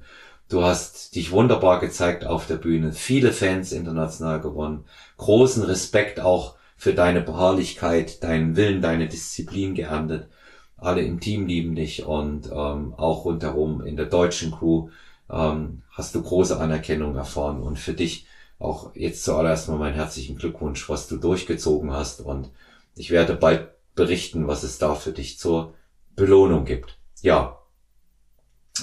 Du 0.48 0.64
hast 0.64 1.16
dich 1.16 1.32
wunderbar 1.32 1.80
gezeigt 1.80 2.26
auf 2.26 2.48
der 2.48 2.56
Bühne, 2.56 2.94
viele 2.94 3.34
Fans 3.34 3.72
international 3.72 4.40
gewonnen, 4.40 4.86
großen 5.18 5.64
Respekt 5.64 6.20
auch 6.20 6.56
für 6.78 6.94
deine 6.94 7.22
Beharrlichkeit, 7.22 8.24
deinen 8.24 8.56
Willen, 8.56 8.82
deine 8.82 9.08
Disziplin 9.08 9.76
geerntet. 9.76 10.30
Alle 10.78 11.02
im 11.02 11.20
Team 11.20 11.48
lieben 11.48 11.76
dich 11.76 12.06
und 12.06 12.48
ähm, 12.52 12.94
auch 12.96 13.26
rundherum 13.26 13.84
in 13.86 13.98
der 13.98 14.06
deutschen 14.06 14.52
Crew 14.52 14.90
ähm, 15.30 15.82
hast 15.92 16.16
du 16.16 16.22
große 16.22 16.60
Anerkennung 16.60 17.16
erfahren 17.16 17.62
und 17.62 17.80
für 17.80 17.94
dich 17.94 18.28
auch 18.60 18.96
jetzt 18.96 19.24
zuallererst 19.24 19.68
mal 19.68 19.78
meinen 19.78 19.96
herzlichen 19.96 20.38
Glückwunsch, 20.38 20.88
was 20.90 21.08
du 21.08 21.18
durchgezogen 21.18 21.92
hast 21.92 22.22
und 22.22 22.50
ich 22.96 23.12
werde 23.12 23.36
bald 23.36 23.70
berichten, 23.96 24.48
was 24.48 24.64
es 24.64 24.78
da 24.78 24.96
für 24.96 25.12
dich 25.12 25.40
zur 25.40 25.74
Belohnung 26.16 26.66
gibt. 26.66 26.98
Ja. 27.22 27.60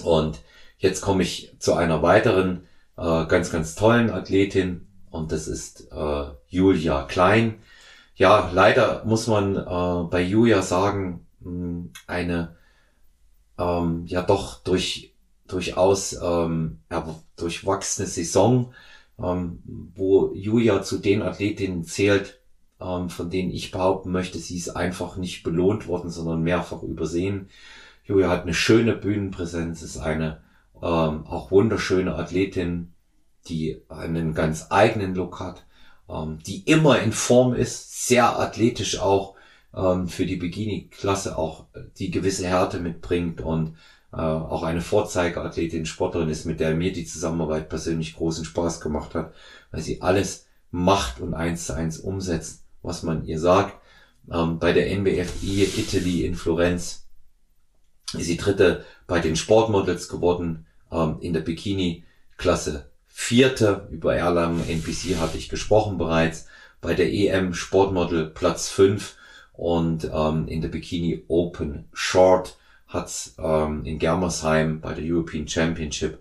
Und 0.03 0.41
jetzt 0.79 1.01
komme 1.01 1.23
ich 1.23 1.57
zu 1.59 1.75
einer 1.75 2.03
weiteren 2.03 2.67
äh, 2.97 3.27
ganz, 3.27 3.51
ganz 3.51 3.75
tollen 3.75 4.11
Athletin 4.11 4.87
und 5.11 5.33
das 5.33 5.49
ist 5.49 5.93
äh, 5.93 6.25
Julia 6.49 7.05
Klein. 7.05 7.63
Ja, 8.15 8.51
leider 8.53 9.05
muss 9.05 9.27
man 9.27 9.57
äh, 9.57 10.09
bei 10.11 10.23
Julia 10.23 10.63
sagen, 10.63 11.27
mh, 11.41 11.51
hm, 11.51 11.93
eine 12.07 12.57
ähm, 13.59 14.07
ja 14.07 14.23
doch 14.23 14.63
durch 14.63 15.15
durchaus 15.47 16.15
ähm, 16.23 16.81
ja, 16.91 17.15
durchwachsene 17.37 18.09
Saison, 18.09 18.73
ähm, 19.19 19.63
wo 19.95 20.33
Julia 20.35 20.83
zu 20.83 20.99
den 20.99 21.23
Athletinnen 21.23 21.85
zählt, 21.85 22.41
ähm, 22.83 23.09
von 23.09 23.31
denen 23.31 23.51
ich 23.51 23.71
behaupten 23.71 24.11
möchte, 24.11 24.39
sie 24.39 24.57
ist 24.57 24.71
einfach 24.71 25.17
nicht 25.17 25.43
belohnt 25.43 25.87
worden, 25.87 26.11
sondern 26.11 26.43
mehrfach 26.43 26.83
übersehen. 26.83 27.49
Julia 28.05 28.29
hat 28.29 28.43
eine 28.43 28.55
schöne 28.55 28.95
Bühnenpräsenz, 28.95 29.83
ist 29.83 29.99
eine 29.99 30.43
ähm, 30.77 31.27
auch 31.27 31.51
wunderschöne 31.51 32.15
Athletin, 32.15 32.93
die 33.47 33.81
einen 33.89 34.35
ganz 34.35 34.67
eigenen 34.71 35.15
Look 35.15 35.41
hat, 35.41 35.65
ähm, 36.09 36.39
die 36.47 36.63
immer 36.63 37.01
in 37.01 37.13
Form 37.13 37.55
ist, 37.55 38.07
sehr 38.07 38.39
athletisch 38.39 38.99
auch 38.99 39.37
ähm, 39.75 40.09
für 40.09 40.27
die 40.27 40.37
Bikini-Klasse 40.37 41.39
auch 41.39 41.67
die 41.99 42.11
gewisse 42.11 42.47
Härte 42.47 42.81
mitbringt 42.81 43.41
und 43.41 43.77
äh, 44.13 44.17
auch 44.17 44.65
eine 44.65 44.81
Vorzeigeathletin, 44.81 45.87
Sportlerin 45.87 46.29
ist, 46.29 46.45
mit 46.45 46.61
der 46.61 46.75
mir 46.75 46.93
die 46.93 47.07
Zusammenarbeit 47.07 47.69
persönlich 47.69 48.17
großen 48.17 48.45
Spaß 48.45 48.81
gemacht 48.81 49.15
hat, 49.15 49.33
weil 49.71 49.81
sie 49.81 50.03
alles 50.03 50.47
macht 50.71 51.21
und 51.21 51.35
eins 51.35 51.67
zu 51.67 51.75
eins 51.75 51.99
umsetzt 51.99 52.62
was 52.83 53.03
man 53.03 53.25
ihr 53.25 53.39
sagt. 53.39 53.81
Ähm, 54.31 54.59
bei 54.59 54.73
der 54.73 54.97
NBFI 54.97 55.65
Italy 55.65 56.25
in 56.25 56.35
Florenz 56.35 57.07
ist 58.15 58.27
sie 58.27 58.37
dritte 58.37 58.85
bei 59.07 59.21
den 59.21 59.37
Sportmodels 59.37 60.09
geworden, 60.09 60.67
ähm, 60.91 61.17
in 61.21 61.33
der 61.33 61.41
Bikini-Klasse 61.41 62.91
vierte. 63.07 63.89
Über 63.91 64.15
Erlangen 64.15 64.69
NPC 64.69 65.19
hatte 65.19 65.39
ich 65.39 65.49
gesprochen 65.49 65.99
bereits. 65.99 66.47
Bei 66.81 66.95
der 66.95 67.13
EM 67.13 67.55
Sportmodel 67.55 68.27
Platz 68.27 68.69
fünf 68.69 69.17
und 69.53 70.11
ähm, 70.13 70.49
in 70.49 70.61
der 70.61 70.69
Bikini 70.69 71.25
Open 71.29 71.85
Short 71.93 72.57
hat's 72.89 73.37
ähm, 73.39 73.85
in 73.85 73.99
Germersheim 73.99 74.81
bei 74.81 74.95
der 74.95 75.05
European 75.05 75.47
Championship 75.47 76.19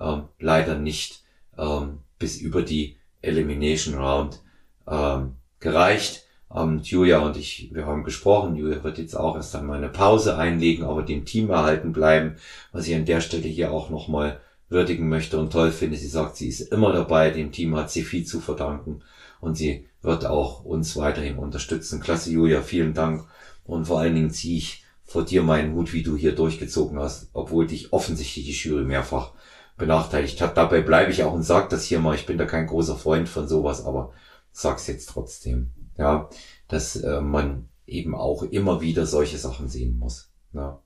ähm, 0.00 0.24
leider 0.38 0.76
nicht 0.76 1.22
ähm, 1.58 1.98
bis 2.18 2.40
über 2.40 2.62
die 2.62 2.96
Elimination 3.22 3.94
Round 3.94 4.40
ähm, 4.86 5.36
gereicht. 5.64 6.22
Und 6.48 6.86
Julia 6.86 7.18
und 7.18 7.36
ich, 7.36 7.70
wir 7.72 7.86
haben 7.86 8.04
gesprochen, 8.04 8.54
Julia 8.54 8.84
wird 8.84 8.98
jetzt 8.98 9.16
auch 9.16 9.34
erst 9.34 9.56
einmal 9.56 9.78
eine 9.78 9.88
Pause 9.88 10.38
einlegen, 10.38 10.84
aber 10.84 11.02
dem 11.02 11.24
Team 11.24 11.50
erhalten 11.50 11.92
bleiben, 11.92 12.36
was 12.70 12.86
ich 12.86 12.94
an 12.94 13.06
der 13.06 13.20
Stelle 13.20 13.48
hier 13.48 13.72
auch 13.72 13.90
nochmal 13.90 14.38
würdigen 14.68 15.08
möchte 15.08 15.36
und 15.38 15.52
toll 15.52 15.72
finde. 15.72 15.96
Sie 15.96 16.06
sagt, 16.06 16.36
sie 16.36 16.46
ist 16.46 16.60
immer 16.60 16.92
dabei, 16.92 17.30
dem 17.30 17.50
Team 17.50 17.74
hat 17.74 17.90
sie 17.90 18.02
viel 18.02 18.24
zu 18.24 18.38
verdanken 18.38 19.02
und 19.40 19.56
sie 19.56 19.88
wird 20.00 20.26
auch 20.26 20.64
uns 20.64 20.96
weiterhin 20.96 21.38
unterstützen. 21.38 22.00
Klasse, 22.00 22.30
Julia, 22.30 22.62
vielen 22.62 22.94
Dank 22.94 23.24
und 23.64 23.86
vor 23.86 23.98
allen 23.98 24.14
Dingen 24.14 24.30
ziehe 24.30 24.58
ich 24.58 24.84
vor 25.02 25.24
dir 25.24 25.42
meinen 25.42 25.74
Hut, 25.74 25.92
wie 25.92 26.04
du 26.04 26.16
hier 26.16 26.36
durchgezogen 26.36 27.00
hast, 27.00 27.30
obwohl 27.32 27.66
dich 27.66 27.92
offensichtlich 27.92 28.44
die 28.44 28.52
Jury 28.52 28.84
mehrfach 28.84 29.32
benachteiligt 29.76 30.40
hat. 30.40 30.56
Dabei 30.56 30.82
bleibe 30.82 31.10
ich 31.10 31.24
auch 31.24 31.32
und 31.32 31.42
sage 31.42 31.66
das 31.70 31.84
hier 31.84 31.98
mal, 31.98 32.14
ich 32.14 32.26
bin 32.26 32.38
da 32.38 32.44
kein 32.44 32.66
großer 32.66 32.96
Freund 32.96 33.28
von 33.28 33.48
sowas, 33.48 33.84
aber 33.84 34.12
sag's 34.54 34.86
jetzt 34.86 35.10
trotzdem. 35.10 35.70
Ja, 35.98 36.30
dass 36.68 36.96
äh, 36.96 37.20
man 37.20 37.68
eben 37.86 38.14
auch 38.14 38.42
immer 38.42 38.80
wieder 38.80 39.04
solche 39.04 39.36
Sachen 39.36 39.68
sehen 39.68 39.98
muss. 39.98 40.30
Ja, 40.52 40.80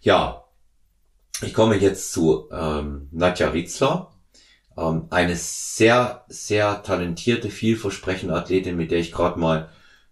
ja 0.00 0.44
ich 1.42 1.54
komme 1.54 1.76
jetzt 1.76 2.12
zu 2.12 2.48
ähm, 2.50 3.08
Nadja 3.12 3.48
Ritzler, 3.48 4.12
ähm, 4.76 5.06
eine 5.10 5.36
sehr, 5.36 6.24
sehr 6.28 6.82
talentierte, 6.82 7.50
vielversprechende 7.50 8.34
Athletin, 8.34 8.76
mit 8.76 8.90
der 8.90 8.98
ich 8.98 9.12
gerade 9.12 9.38
mal 9.38 9.68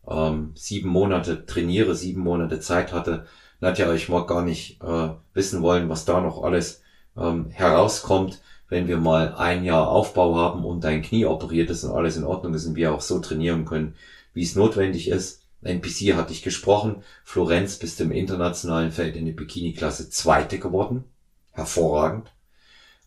ähm, 0.06 0.52
sieben 0.54 0.88
Monate 0.88 1.46
trainiere, 1.46 1.94
sieben 1.94 2.22
Monate 2.22 2.60
Zeit 2.60 2.92
hatte. 2.92 3.26
Nadja, 3.60 3.92
ich 3.94 4.08
mag 4.08 4.26
gar 4.26 4.42
nicht 4.42 4.82
äh, 4.82 5.10
wissen 5.34 5.62
wollen, 5.62 5.88
was 5.88 6.04
da 6.04 6.20
noch 6.20 6.42
alles 6.42 6.82
ähm, 7.16 7.50
herauskommt 7.50 8.40
wenn 8.72 8.88
wir 8.88 8.96
mal 8.96 9.34
ein 9.34 9.64
Jahr 9.64 9.86
Aufbau 9.90 10.34
haben 10.36 10.64
und 10.64 10.82
dein 10.82 11.02
Knie 11.02 11.26
operiert 11.26 11.68
ist 11.68 11.84
und 11.84 11.94
alles 11.94 12.16
in 12.16 12.24
Ordnung 12.24 12.54
ist 12.54 12.64
und 12.64 12.74
wir 12.74 12.94
auch 12.94 13.02
so 13.02 13.18
trainieren 13.18 13.66
können, 13.66 13.96
wie 14.32 14.42
es 14.42 14.56
notwendig 14.56 15.08
ist. 15.08 15.42
NPC 15.60 16.14
hatte 16.16 16.32
ich 16.32 16.40
gesprochen. 16.40 17.02
Florenz 17.22 17.78
bist 17.78 18.00
im 18.00 18.10
internationalen 18.10 18.90
Feld 18.90 19.14
in 19.14 19.26
der 19.26 19.34
Bikini-Klasse 19.34 20.08
Zweite 20.08 20.58
geworden. 20.58 21.04
Hervorragend. 21.50 22.32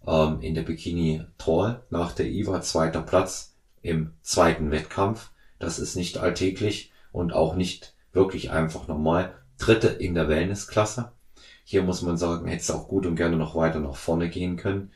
Ähm, 0.06 0.40
in 0.42 0.54
der 0.54 0.62
Bikini 0.62 1.24
Tall 1.40 1.82
nach 1.90 2.12
der 2.12 2.28
IWA 2.28 2.62
zweiter 2.62 3.02
Platz 3.02 3.56
im 3.82 4.12
zweiten 4.22 4.70
Wettkampf. 4.70 5.32
Das 5.58 5.80
ist 5.80 5.96
nicht 5.96 6.20
alltäglich 6.20 6.92
und 7.12 7.34
auch 7.34 7.56
nicht 7.56 7.96
wirklich 8.14 8.52
einfach 8.52 8.88
normal. 8.88 9.34
Dritte 9.58 9.88
in 9.88 10.14
der 10.14 10.30
Wellness-Klasse. 10.30 11.12
Hier 11.64 11.82
muss 11.82 12.04
man 12.04 12.18
sagen, 12.18 12.48
hätte 12.48 12.62
es 12.62 12.70
auch 12.70 12.88
gut 12.88 13.08
und 13.08 13.16
gerne 13.16 13.36
noch 13.36 13.56
weiter 13.56 13.80
nach 13.80 13.96
vorne 13.96 14.30
gehen 14.30 14.58
können. 14.58 14.92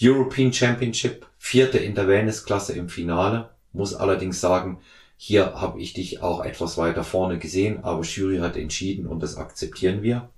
European 0.00 0.52
Championship, 0.52 1.26
vierte 1.38 1.78
in 1.78 1.94
der 1.94 2.06
Wellnessklasse 2.06 2.72
im 2.72 2.88
Finale. 2.88 3.50
Muss 3.72 3.94
allerdings 3.94 4.40
sagen, 4.40 4.80
hier 5.16 5.54
habe 5.54 5.80
ich 5.80 5.92
dich 5.92 6.22
auch 6.22 6.44
etwas 6.44 6.78
weiter 6.78 7.02
vorne 7.02 7.38
gesehen, 7.38 7.82
aber 7.82 8.02
Jury 8.02 8.38
hat 8.38 8.56
entschieden 8.56 9.06
und 9.06 9.22
das 9.22 9.36
akzeptieren 9.36 10.02
wir. 10.02 10.30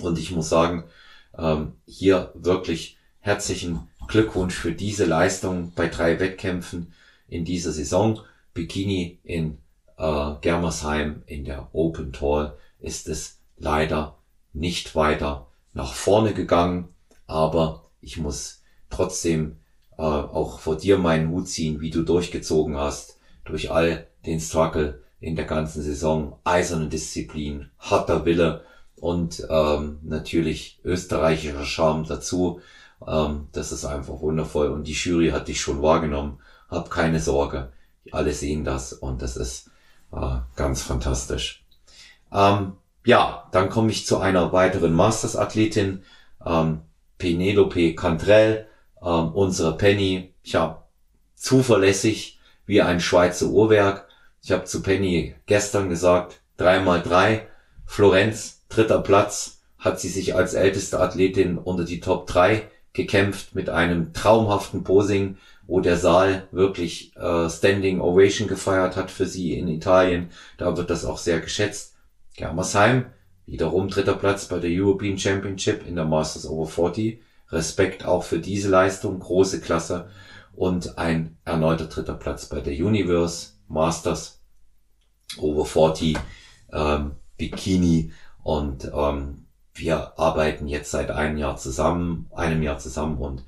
Und 0.00 0.18
ich 0.18 0.30
muss 0.30 0.48
sagen, 0.48 0.84
ähm, 1.36 1.72
hier 1.86 2.32
wirklich 2.34 2.96
herzlichen 3.20 3.88
Glückwunsch 4.08 4.54
für 4.54 4.72
diese 4.72 5.04
Leistung 5.04 5.72
bei 5.74 5.88
drei 5.88 6.18
Wettkämpfen 6.18 6.92
in 7.28 7.44
dieser 7.44 7.72
Saison. 7.72 8.20
Bikini 8.54 9.18
in 9.24 9.58
äh, 9.98 10.32
Germersheim 10.40 11.22
in 11.26 11.44
der 11.44 11.68
Open 11.74 12.12
Tall 12.12 12.56
ist 12.80 13.08
es 13.08 13.40
leider 13.56 14.16
nicht 14.52 14.94
weiter 14.94 15.48
nach 15.72 15.92
vorne 15.92 16.32
gegangen, 16.32 16.88
aber 17.26 17.84
ich 18.04 18.18
muss 18.18 18.62
trotzdem 18.90 19.56
äh, 19.96 20.02
auch 20.02 20.60
vor 20.60 20.76
dir 20.76 20.98
meinen 20.98 21.30
Hut 21.30 21.48
ziehen, 21.48 21.80
wie 21.80 21.90
du 21.90 22.02
durchgezogen 22.02 22.76
hast, 22.76 23.18
durch 23.44 23.70
all 23.70 24.06
den 24.26 24.40
Struggle 24.40 25.02
in 25.20 25.36
der 25.36 25.44
ganzen 25.44 25.82
Saison, 25.82 26.38
eiserne 26.44 26.88
Disziplin, 26.88 27.70
harter 27.78 28.24
Wille 28.24 28.64
und 28.96 29.46
ähm, 29.48 29.98
natürlich 30.02 30.80
österreichischer 30.84 31.64
Charme 31.64 32.04
dazu. 32.04 32.60
Ähm, 33.06 33.48
das 33.52 33.72
ist 33.72 33.84
einfach 33.84 34.20
wundervoll 34.20 34.68
und 34.68 34.86
die 34.86 34.92
Jury 34.92 35.30
hat 35.30 35.48
dich 35.48 35.60
schon 35.60 35.82
wahrgenommen. 35.82 36.38
Hab 36.68 36.90
keine 36.90 37.20
Sorge, 37.20 37.72
alle 38.12 38.32
sehen 38.32 38.64
das 38.64 38.92
und 38.92 39.22
das 39.22 39.36
ist 39.36 39.70
äh, 40.12 40.38
ganz 40.56 40.82
fantastisch. 40.82 41.64
Ähm, 42.32 42.72
ja, 43.04 43.48
dann 43.52 43.68
komme 43.68 43.90
ich 43.90 44.06
zu 44.06 44.18
einer 44.18 44.52
weiteren 44.52 44.92
Masters-Athletin, 44.94 46.02
ähm, 46.44 46.80
Penelope 47.18 47.94
Cantrell, 47.94 48.66
ähm, 49.02 49.32
unsere 49.32 49.76
Penny. 49.76 50.34
Ja, 50.42 50.84
zuverlässig 51.34 52.38
wie 52.66 52.82
ein 52.82 53.00
Schweizer 53.00 53.46
Uhrwerk. 53.46 54.08
Ich 54.42 54.52
habe 54.52 54.64
zu 54.64 54.82
Penny 54.82 55.34
gestern 55.46 55.88
gesagt, 55.88 56.40
dreimal 56.56 57.02
drei, 57.02 57.46
Florenz, 57.86 58.64
dritter 58.68 59.00
Platz, 59.00 59.62
hat 59.78 60.00
sie 60.00 60.08
sich 60.08 60.34
als 60.34 60.54
älteste 60.54 61.00
Athletin 61.00 61.58
unter 61.58 61.84
die 61.84 62.00
Top 62.00 62.26
3 62.26 62.68
gekämpft 62.94 63.54
mit 63.54 63.68
einem 63.68 64.12
traumhaften 64.12 64.84
Posing, 64.84 65.36
wo 65.66 65.80
der 65.80 65.96
Saal 65.96 66.46
wirklich 66.52 67.14
äh, 67.16 67.50
Standing 67.50 68.00
Ovation 68.00 68.48
gefeiert 68.48 68.96
hat 68.96 69.10
für 69.10 69.26
sie 69.26 69.58
in 69.58 69.68
Italien. 69.68 70.30
Da 70.56 70.76
wird 70.76 70.90
das 70.90 71.04
auch 71.04 71.18
sehr 71.18 71.40
geschätzt. 71.40 71.96
Germersheim, 72.36 73.06
wiederum 73.46 73.88
dritter 73.88 74.14
Platz 74.14 74.46
bei 74.46 74.58
der 74.58 74.70
European 74.70 75.18
Championship 75.18 75.86
in 75.86 75.96
der 75.96 76.04
Masters 76.04 76.46
Over 76.46 76.66
40. 76.66 77.20
Respekt 77.50 78.04
auch 78.04 78.24
für 78.24 78.38
diese 78.38 78.68
Leistung, 78.68 79.18
große 79.18 79.60
Klasse. 79.60 80.08
Und 80.54 80.98
ein 80.98 81.36
erneuter 81.44 81.86
dritter 81.86 82.14
Platz 82.14 82.46
bei 82.46 82.60
der 82.60 82.74
Universe 82.74 83.50
Masters 83.68 84.40
Over 85.38 85.64
40 85.64 86.16
ähm, 86.72 87.12
Bikini. 87.36 88.12
Und 88.42 88.90
ähm, 88.94 89.46
wir 89.74 90.18
arbeiten 90.18 90.68
jetzt 90.68 90.90
seit 90.90 91.10
einem 91.10 91.36
Jahr 91.36 91.56
zusammen, 91.56 92.26
einem 92.34 92.62
Jahr 92.62 92.78
zusammen 92.78 93.18
und 93.18 93.42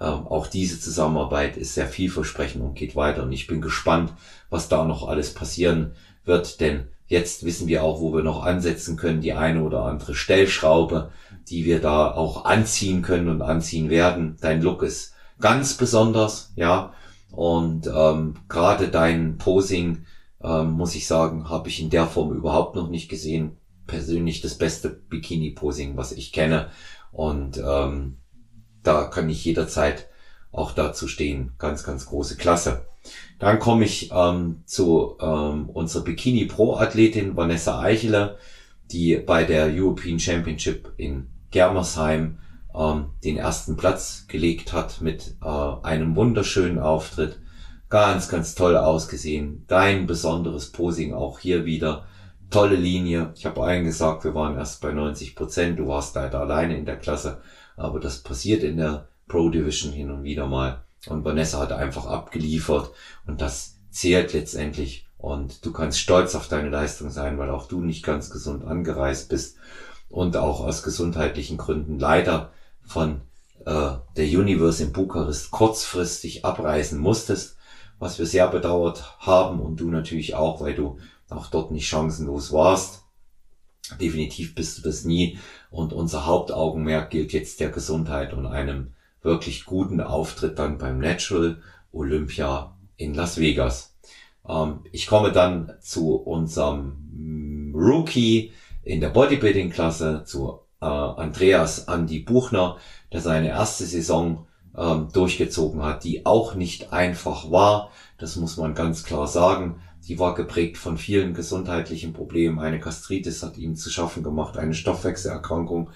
ähm, 0.00 0.26
auch 0.26 0.46
diese 0.46 0.80
Zusammenarbeit 0.80 1.56
ist 1.56 1.74
sehr 1.74 1.86
vielversprechend 1.86 2.62
und 2.62 2.74
geht 2.74 2.96
weiter. 2.96 3.22
Und 3.24 3.32
ich 3.32 3.46
bin 3.46 3.60
gespannt, 3.60 4.12
was 4.50 4.68
da 4.68 4.84
noch 4.84 5.06
alles 5.08 5.34
passieren 5.34 5.92
wird, 6.24 6.60
denn 6.60 6.88
jetzt 7.12 7.44
wissen 7.44 7.68
wir 7.68 7.84
auch, 7.84 8.00
wo 8.00 8.14
wir 8.14 8.22
noch 8.22 8.42
ansetzen 8.42 8.96
können, 8.96 9.20
die 9.20 9.34
eine 9.34 9.62
oder 9.62 9.84
andere 9.84 10.14
Stellschraube, 10.14 11.10
die 11.46 11.66
wir 11.66 11.78
da 11.78 12.10
auch 12.10 12.46
anziehen 12.46 13.02
können 13.02 13.28
und 13.28 13.42
anziehen 13.42 13.90
werden. 13.90 14.38
Dein 14.40 14.62
Look 14.62 14.82
ist 14.82 15.12
ganz 15.38 15.74
besonders, 15.74 16.52
ja. 16.56 16.94
Und 17.30 17.86
ähm, 17.86 18.36
gerade 18.48 18.88
dein 18.88 19.36
Posing, 19.36 20.06
ähm, 20.42 20.70
muss 20.70 20.94
ich 20.94 21.06
sagen, 21.06 21.50
habe 21.50 21.68
ich 21.68 21.82
in 21.82 21.90
der 21.90 22.06
Form 22.06 22.34
überhaupt 22.34 22.76
noch 22.76 22.88
nicht 22.88 23.10
gesehen. 23.10 23.58
Persönlich 23.86 24.40
das 24.40 24.56
beste 24.56 24.88
Bikini-Posing, 24.88 25.98
was 25.98 26.12
ich 26.12 26.32
kenne. 26.32 26.70
Und 27.10 27.58
ähm, 27.58 28.16
da 28.82 29.04
kann 29.04 29.28
ich 29.28 29.44
jederzeit 29.44 30.08
auch 30.50 30.72
dazu 30.72 31.08
stehen. 31.08 31.52
Ganz, 31.58 31.84
ganz 31.84 32.06
große 32.06 32.36
Klasse. 32.36 32.86
Dann 33.38 33.58
komme 33.58 33.84
ich 33.84 34.10
ähm, 34.12 34.62
zu 34.66 35.16
ähm, 35.20 35.68
unserer 35.68 36.04
Bikini 36.04 36.44
Pro 36.44 36.76
Athletin 36.76 37.36
Vanessa 37.36 37.80
Eicheler, 37.80 38.36
die 38.90 39.16
bei 39.16 39.44
der 39.44 39.66
European 39.66 40.18
Championship 40.18 40.92
in 40.96 41.28
Germersheim 41.50 42.38
ähm, 42.74 43.06
den 43.24 43.36
ersten 43.36 43.76
Platz 43.76 44.26
gelegt 44.28 44.72
hat 44.72 45.00
mit 45.00 45.36
äh, 45.42 45.46
einem 45.46 46.16
wunderschönen 46.16 46.78
Auftritt. 46.78 47.38
Ganz, 47.88 48.28
ganz 48.28 48.54
toll 48.54 48.76
ausgesehen. 48.76 49.64
Dein 49.66 50.06
besonderes 50.06 50.72
Posing 50.72 51.12
auch 51.12 51.38
hier 51.38 51.64
wieder. 51.64 52.06
Tolle 52.50 52.76
Linie. 52.76 53.32
Ich 53.34 53.44
habe 53.44 53.62
allen 53.62 53.84
gesagt, 53.84 54.24
wir 54.24 54.34
waren 54.34 54.56
erst 54.56 54.80
bei 54.80 54.92
90 54.92 55.36
Prozent. 55.36 55.78
Du 55.78 55.88
warst 55.88 56.14
leider 56.14 56.40
alleine 56.40 56.76
in 56.76 56.86
der 56.86 56.96
Klasse. 56.96 57.42
Aber 57.76 58.00
das 58.00 58.22
passiert 58.22 58.62
in 58.62 58.78
der 58.78 59.08
Pro 59.28 59.48
Division 59.50 59.92
hin 59.92 60.10
und 60.10 60.22
wieder 60.22 60.46
mal. 60.46 60.84
Und 61.08 61.24
Vanessa 61.24 61.58
hat 61.58 61.72
einfach 61.72 62.06
abgeliefert. 62.06 62.90
Und 63.26 63.40
das 63.40 63.78
zählt 63.90 64.32
letztendlich. 64.32 65.06
Und 65.18 65.64
du 65.64 65.72
kannst 65.72 65.98
stolz 65.98 66.34
auf 66.34 66.48
deine 66.48 66.68
Leistung 66.68 67.10
sein, 67.10 67.38
weil 67.38 67.50
auch 67.50 67.68
du 67.68 67.80
nicht 67.80 68.04
ganz 68.04 68.30
gesund 68.30 68.64
angereist 68.64 69.28
bist 69.28 69.56
und 70.08 70.36
auch 70.36 70.60
aus 70.60 70.82
gesundheitlichen 70.82 71.56
Gründen 71.56 71.98
leider 71.98 72.52
von 72.82 73.22
äh, 73.64 73.92
der 74.16 74.26
Universe 74.26 74.82
in 74.82 74.92
Bukarest 74.92 75.50
kurzfristig 75.50 76.44
abreisen 76.44 76.98
musstest, 76.98 77.56
was 77.98 78.18
wir 78.18 78.26
sehr 78.26 78.48
bedauert 78.48 79.16
haben 79.20 79.60
und 79.60 79.76
du 79.76 79.90
natürlich 79.90 80.34
auch, 80.34 80.60
weil 80.60 80.74
du 80.74 80.98
auch 81.30 81.46
dort 81.46 81.70
nicht 81.70 81.86
chancenlos 81.86 82.52
warst. 82.52 83.04
Definitiv 84.00 84.54
bist 84.54 84.78
du 84.78 84.82
das 84.82 85.04
nie 85.04 85.38
und 85.70 85.92
unser 85.92 86.26
Hauptaugenmerk 86.26 87.10
gilt 87.10 87.32
jetzt 87.32 87.60
der 87.60 87.70
Gesundheit 87.70 88.32
und 88.32 88.46
einem 88.46 88.94
wirklich 89.22 89.64
guten 89.64 90.00
Auftritt 90.00 90.58
dann 90.58 90.78
beim 90.78 90.98
Natural 90.98 91.60
Olympia 91.92 92.76
in 92.96 93.14
Las 93.14 93.38
Vegas. 93.38 93.96
Ähm, 94.48 94.80
ich 94.92 95.06
komme 95.06 95.32
dann 95.32 95.72
zu 95.80 96.16
unserem 96.16 97.72
Rookie 97.74 98.52
in 98.82 99.00
der 99.00 99.10
Bodybuilding-Klasse, 99.10 100.24
zu 100.24 100.60
äh, 100.80 100.86
Andreas 100.86 101.88
Andi 101.88 102.20
Buchner, 102.20 102.76
der 103.12 103.20
seine 103.20 103.48
erste 103.48 103.84
Saison 103.84 104.46
ähm, 104.76 105.08
durchgezogen 105.12 105.82
hat, 105.82 106.04
die 106.04 106.26
auch 106.26 106.54
nicht 106.54 106.92
einfach 106.92 107.50
war. 107.50 107.90
Das 108.18 108.36
muss 108.36 108.56
man 108.56 108.74
ganz 108.74 109.04
klar 109.04 109.26
sagen. 109.26 109.80
Die 110.08 110.18
war 110.18 110.34
geprägt 110.34 110.78
von 110.78 110.98
vielen 110.98 111.32
gesundheitlichen 111.32 112.12
Problemen. 112.12 112.58
Eine 112.58 112.80
Gastritis 112.80 113.42
hat 113.42 113.56
ihm 113.56 113.76
zu 113.76 113.88
schaffen 113.88 114.24
gemacht, 114.24 114.56
eine 114.56 114.74
Stoffwechselerkrankung, 114.74 115.90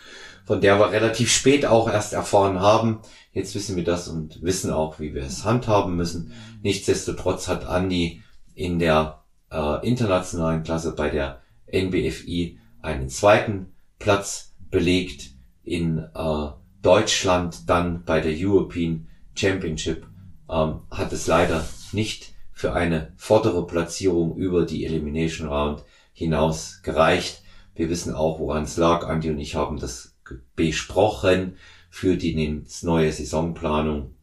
von 0.45 0.61
der 0.61 0.79
wir 0.79 0.92
relativ 0.92 1.33
spät 1.33 1.66
auch 1.66 1.88
erst 1.88 2.12
erfahren 2.12 2.61
haben. 2.61 3.01
Jetzt 3.33 3.55
wissen 3.57 3.75
wir 3.75 3.83
das 3.83 4.07
und 4.07 4.42
wissen 4.42 4.71
auch, 4.71 5.01
wie 5.01 5.12
wir 5.12 5.25
es 5.25 5.45
handhaben 5.45 5.97
müssen. 5.97 6.33
Nichtsdestotrotz 6.62 7.49
hat 7.49 7.66
Andi 7.66 8.23
in 8.55 8.79
der 8.79 9.25
äh, 9.51 9.87
internationalen 9.87 10.62
Klasse 10.62 10.95
bei 10.95 11.11
der 11.11 11.42
NBFI 11.73 12.59
einen 12.83 13.09
zweiten 13.09 13.73
Platz 13.99 14.55
belegt. 14.71 15.31
In 15.64 15.99
äh, 15.99 16.49
Deutschland 16.81 17.69
dann 17.69 18.05
bei 18.05 18.21
der 18.21 18.35
European 18.37 19.09
Championship 19.35 20.07
ähm, 20.49 20.83
hat 20.92 21.12
es 21.12 21.27
leider 21.27 21.66
nicht 21.90 22.36
für 22.57 22.73
eine 22.73 23.12
vordere 23.19 23.66
Platzierung 23.66 24.35
über 24.37 24.64
die 24.64 24.87
Elimination 24.87 25.47
Round 25.47 25.85
hinaus 26.14 26.81
gereicht. 26.83 27.42
Wir 27.75 27.90
wissen 27.90 28.14
auch, 28.14 28.40
woran 28.40 28.62
es 28.62 28.79
lag. 28.79 29.07
Andi 29.07 29.29
und 29.29 29.38
ich 29.38 29.55
haben 29.55 29.79
das 29.79 30.16
besprochen 30.57 31.59
für 31.90 32.16
die 32.16 32.64
neue 32.81 33.12
Saisonplanung. 33.12 34.14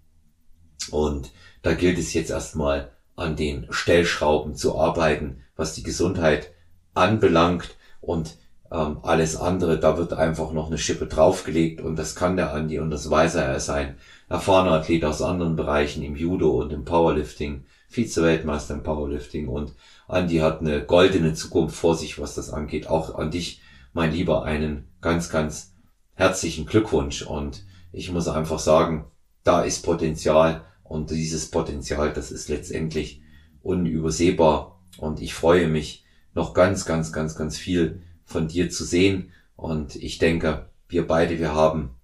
Und 0.89 1.31
da 1.61 1.75
gilt 1.75 1.99
es 1.99 2.15
jetzt 2.15 2.31
erstmal 2.31 2.91
an 3.15 3.35
den 3.35 3.67
Stellschrauben 3.69 4.55
zu 4.55 4.79
arbeiten, 4.79 5.43
was 5.55 5.75
die 5.75 5.83
Gesundheit 5.83 6.51
anbelangt. 6.95 7.77
Und 8.01 8.37
ähm, 8.71 8.97
alles 9.03 9.35
andere, 9.35 9.79
da 9.79 9.99
wird 9.99 10.13
einfach 10.13 10.53
noch 10.53 10.67
eine 10.67 10.79
Schippe 10.79 11.05
draufgelegt 11.05 11.81
und 11.81 11.97
das 11.97 12.15
kann 12.15 12.35
der 12.35 12.51
Andi 12.51 12.79
und 12.79 12.89
das 12.89 13.11
weiß 13.11 13.35
er. 13.35 13.45
Er 13.45 13.57
ist 13.57 13.69
ein 13.69 13.95
erfahrener 14.27 14.71
Athlet 14.71 15.05
aus 15.05 15.21
anderen 15.21 15.55
Bereichen 15.55 16.01
im 16.01 16.15
Judo 16.15 16.49
und 16.59 16.73
im 16.73 16.83
Powerlifting. 16.83 17.65
Vize-Weltmeister 17.93 18.73
im 18.73 18.83
Powerlifting 18.83 19.47
und 19.47 19.73
Andi 20.07 20.37
hat 20.37 20.61
eine 20.61 20.83
goldene 20.83 21.33
Zukunft 21.33 21.75
vor 21.75 21.95
sich, 21.95 22.19
was 22.19 22.35
das 22.35 22.49
angeht. 22.49 22.87
Auch 22.87 23.15
an 23.15 23.31
dich, 23.31 23.61
mein 23.93 24.11
Lieber, 24.11 24.43
einen 24.43 24.87
ganz, 25.01 25.29
ganz 25.29 25.73
herzlichen 26.13 26.65
Glückwunsch. 26.65 27.21
Und 27.21 27.65
ich 27.91 28.11
muss 28.11 28.27
einfach 28.27 28.59
sagen, 28.59 29.05
da 29.43 29.61
ist 29.61 29.83
Potenzial 29.83 30.65
und 30.83 31.11
dieses 31.11 31.49
Potenzial, 31.49 32.11
das 32.11 32.31
ist 32.31 32.49
letztendlich 32.49 33.21
unübersehbar. 33.61 34.81
Und 34.97 35.21
ich 35.21 35.33
freue 35.33 35.67
mich 35.67 36.03
noch 36.33 36.53
ganz, 36.53 36.85
ganz, 36.85 37.11
ganz, 37.13 37.35
ganz 37.35 37.57
viel 37.57 38.01
von 38.25 38.47
dir 38.47 38.69
zu 38.69 38.83
sehen. 38.83 39.31
Und 39.55 39.95
ich 39.95 40.17
denke, 40.17 40.69
wir 40.87 41.07
beide, 41.07 41.39
wir 41.39 41.53
haben 41.53 41.95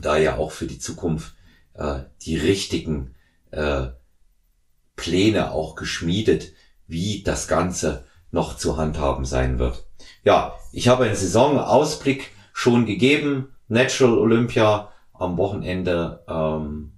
da 0.00 0.16
ja 0.16 0.36
auch 0.36 0.52
für 0.52 0.66
die 0.66 0.78
Zukunft 0.78 1.34
äh, 1.74 2.00
die 2.22 2.36
richtigen 2.36 3.14
äh, 3.50 3.88
Pläne 4.98 5.52
auch 5.52 5.76
geschmiedet, 5.76 6.52
wie 6.86 7.22
das 7.22 7.48
Ganze 7.48 8.04
noch 8.30 8.56
zu 8.56 8.76
handhaben 8.76 9.24
sein 9.24 9.58
wird. 9.58 9.86
Ja, 10.24 10.58
ich 10.72 10.88
habe 10.88 11.04
einen 11.04 11.14
Saisonausblick 11.14 12.32
schon 12.52 12.84
gegeben. 12.84 13.54
Natural 13.68 14.18
Olympia 14.18 14.92
am 15.14 15.38
Wochenende 15.38 16.22
ähm, 16.28 16.92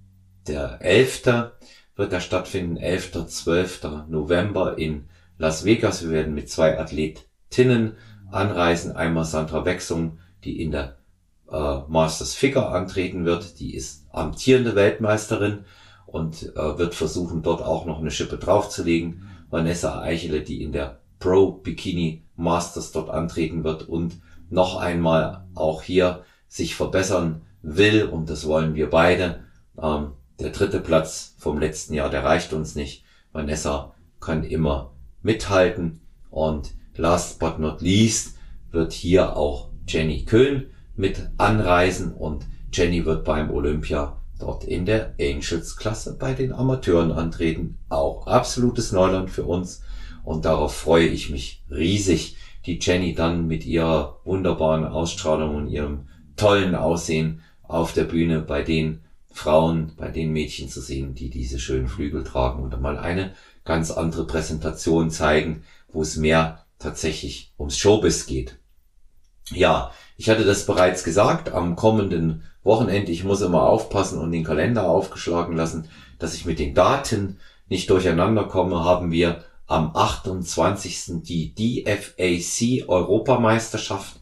der 0.47 0.81
11. 0.81 1.51
wird 1.95 2.11
er 2.11 2.19
stattfinden, 2.19 2.77
11. 2.77 3.27
12. 3.27 3.83
November 4.09 4.77
in 4.77 5.07
Las 5.37 5.63
Vegas. 5.63 6.03
Wir 6.03 6.11
werden 6.11 6.33
mit 6.33 6.49
zwei 6.49 6.79
Athletinnen 6.79 7.95
anreisen. 8.31 8.95
Einmal 8.95 9.25
Sandra 9.25 9.63
Wechsung, 9.65 10.19
die 10.43 10.61
in 10.61 10.71
der 10.71 10.97
äh, 11.51 11.79
Masters 11.87 12.33
Figure 12.33 12.69
antreten 12.69 13.25
wird. 13.25 13.59
Die 13.59 13.75
ist 13.75 14.07
amtierende 14.11 14.75
Weltmeisterin 14.75 15.65
und 16.11 16.55
äh, 16.55 16.77
wird 16.77 16.93
versuchen, 16.93 17.41
dort 17.41 17.61
auch 17.61 17.85
noch 17.85 17.99
eine 17.99 18.11
Schippe 18.11 18.37
draufzulegen. 18.37 19.29
Vanessa 19.49 20.01
Eichele, 20.01 20.41
die 20.41 20.61
in 20.61 20.71
der 20.71 20.99
Pro 21.19 21.51
Bikini 21.51 22.23
Masters 22.35 22.91
dort 22.91 23.09
antreten 23.09 23.63
wird 23.63 23.87
und 23.87 24.21
noch 24.49 24.75
einmal 24.75 25.45
auch 25.55 25.83
hier 25.83 26.23
sich 26.47 26.75
verbessern 26.75 27.41
will 27.61 28.05
und 28.05 28.29
das 28.29 28.45
wollen 28.45 28.75
wir 28.75 28.89
beide. 28.89 29.43
Ähm, 29.81 30.11
der 30.39 30.49
dritte 30.49 30.79
Platz 30.79 31.35
vom 31.37 31.59
letzten 31.59 31.93
Jahr, 31.93 32.09
der 32.09 32.23
reicht 32.23 32.51
uns 32.51 32.75
nicht. 32.75 33.05
Vanessa 33.31 33.93
kann 34.19 34.43
immer 34.43 34.91
mithalten 35.21 36.01
und 36.29 36.71
last 36.95 37.39
but 37.39 37.59
not 37.59 37.81
least 37.81 38.37
wird 38.71 38.91
hier 38.91 39.37
auch 39.37 39.69
Jenny 39.87 40.25
Köhn 40.25 40.67
mit 40.95 41.29
anreisen 41.37 42.13
und 42.13 42.45
Jenny 42.73 43.05
wird 43.05 43.23
beim 43.23 43.51
Olympia 43.51 44.20
dort 44.41 44.63
in 44.63 44.85
der 44.85 45.13
Angels-Klasse 45.19 46.17
bei 46.17 46.33
den 46.33 46.51
Amateuren 46.51 47.11
antreten. 47.11 47.77
Auch 47.89 48.27
absolutes 48.27 48.91
Neuland 48.91 49.29
für 49.29 49.43
uns 49.43 49.83
und 50.23 50.45
darauf 50.45 50.75
freue 50.75 51.07
ich 51.07 51.29
mich 51.29 51.63
riesig, 51.69 52.37
die 52.65 52.79
Jenny 52.79 53.13
dann 53.13 53.47
mit 53.47 53.65
ihrer 53.65 54.19
wunderbaren 54.23 54.85
Ausstrahlung 54.85 55.55
und 55.55 55.67
ihrem 55.67 56.07
tollen 56.35 56.75
Aussehen 56.75 57.41
auf 57.63 57.93
der 57.93 58.03
Bühne 58.03 58.41
bei 58.41 58.61
den 58.61 59.01
Frauen, 59.31 59.93
bei 59.97 60.09
den 60.09 60.31
Mädchen 60.33 60.69
zu 60.69 60.81
sehen, 60.81 61.15
die 61.15 61.29
diese 61.29 61.57
schönen 61.57 61.87
Flügel 61.87 62.23
tragen 62.23 62.61
und 62.61 62.79
mal 62.81 62.97
eine 62.97 63.33
ganz 63.63 63.91
andere 63.91 64.27
Präsentation 64.27 65.09
zeigen, 65.09 65.63
wo 65.91 66.01
es 66.01 66.17
mehr 66.17 66.65
tatsächlich 66.79 67.53
ums 67.57 67.77
Showbiz 67.77 68.25
geht. 68.25 68.57
Ja, 69.51 69.91
ich 70.17 70.29
hatte 70.29 70.45
das 70.45 70.65
bereits 70.65 71.03
gesagt, 71.03 71.51
am 71.51 71.75
kommenden 71.75 72.43
Wochenende, 72.63 73.11
ich 73.11 73.23
muss 73.23 73.41
immer 73.41 73.63
aufpassen 73.63 74.19
und 74.19 74.31
den 74.31 74.43
Kalender 74.43 74.87
aufgeschlagen 74.87 75.55
lassen, 75.55 75.87
dass 76.19 76.35
ich 76.35 76.45
mit 76.45 76.59
den 76.59 76.75
Daten 76.75 77.39
nicht 77.67 77.89
durcheinander 77.89 78.43
komme, 78.43 78.83
haben 78.83 79.11
wir 79.11 79.43
am 79.65 79.95
28. 79.95 81.23
die 81.23 81.55
DFAC 81.55 82.87
Europameisterschaft 82.89 84.19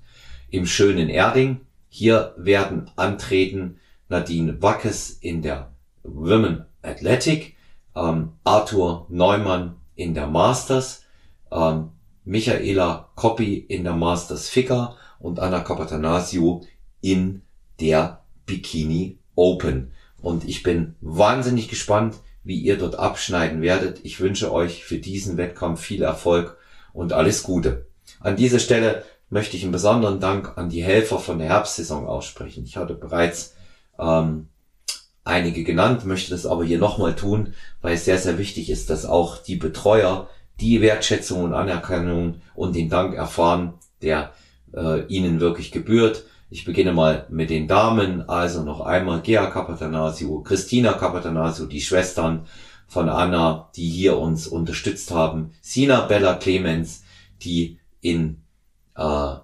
im 0.50 0.66
schönen 0.66 1.10
Erding. 1.10 1.62
Hier 1.90 2.34
werden 2.38 2.90
antreten 2.96 3.80
Nadine 4.08 4.62
Wackes 4.62 5.10
in 5.10 5.42
der 5.42 5.72
Women 6.04 6.66
Athletic, 6.82 7.56
ähm, 7.96 8.34
Arthur 8.44 9.08
Neumann 9.10 9.76
in 9.96 10.14
der 10.14 10.28
Masters, 10.28 11.04
ähm, 11.52 11.90
Michaela 12.24 13.10
Koppi 13.16 13.56
in 13.58 13.84
der 13.84 13.96
Masters 13.96 14.50
Ficker 14.50 14.96
und 15.20 15.40
Anna 15.40 15.62
Kapatanasio 15.62 16.62
in 17.02 17.42
der 17.80 18.22
Bikini 18.50 19.20
Open. 19.36 19.92
Und 20.22 20.44
ich 20.44 20.64
bin 20.64 20.96
wahnsinnig 21.00 21.70
gespannt, 21.70 22.16
wie 22.44 22.60
ihr 22.60 22.78
dort 22.78 22.96
abschneiden 22.96 23.62
werdet. 23.62 24.00
Ich 24.04 24.20
wünsche 24.20 24.52
euch 24.52 24.84
für 24.84 24.98
diesen 24.98 25.38
Wettkampf 25.38 25.80
viel 25.80 26.02
Erfolg 26.02 26.58
und 26.92 27.14
alles 27.14 27.44
Gute. 27.44 27.86
An 28.20 28.36
dieser 28.36 28.60
Stelle 28.60 29.06
möchte 29.30 29.56
ich 29.56 29.64
einen 29.64 29.72
besonderen 29.72 30.20
Dank 30.20 30.58
an 30.58 30.70
die 30.70 30.84
Helfer 30.84 31.20
von 31.20 31.38
der 31.38 31.48
Herbstsaison 31.48 32.08
aussprechen. 32.08 32.64
Ich 32.66 32.76
hatte 32.76 32.96
bereits 32.96 33.54
ähm, 34.00 34.48
einige 35.24 35.64
genannt, 35.64 36.06
möchte 36.06 36.32
das 36.32 36.46
aber 36.46 36.64
hier 36.66 36.80
nochmal 36.80 37.16
tun, 37.16 37.54
weil 37.82 37.94
es 37.94 38.06
sehr, 38.06 38.18
sehr 38.18 38.38
wichtig 38.38 38.70
ist, 38.70 38.90
dass 38.90 39.06
auch 39.06 39.38
die 39.38 39.56
Betreuer 39.56 40.28
die 40.60 40.82
Wertschätzung 40.82 41.44
und 41.44 41.54
Anerkennung 41.54 42.42
und 42.56 42.76
den 42.76 42.90
Dank 42.90 43.16
erfahren, 43.16 43.76
der 44.02 44.34
äh, 44.74 45.06
ihnen 45.06 45.40
wirklich 45.40 45.72
gebührt. 45.72 46.26
Ich 46.52 46.66
beginne 46.66 46.94
mal 46.94 47.28
mit 47.30 47.52
den 47.52 47.68
Damen, 47.68 48.28
also 48.28 48.64
noch 48.64 48.82
einmal 48.82 49.22
Gea 49.22 49.46
Kapatanasio, 49.52 50.42
Christina 50.42 50.94
Kapatanasio, 50.94 51.68
die 51.68 51.80
Schwestern 51.80 52.48
von 52.88 53.08
Anna, 53.08 53.70
die 53.76 53.88
hier 53.88 54.18
uns 54.18 54.48
unterstützt 54.48 55.12
haben, 55.12 55.52
Sina 55.62 56.02
Bella 56.08 56.34
Clemens, 56.34 57.04
die 57.44 57.78
in 58.02 58.42
äh, 58.96 59.36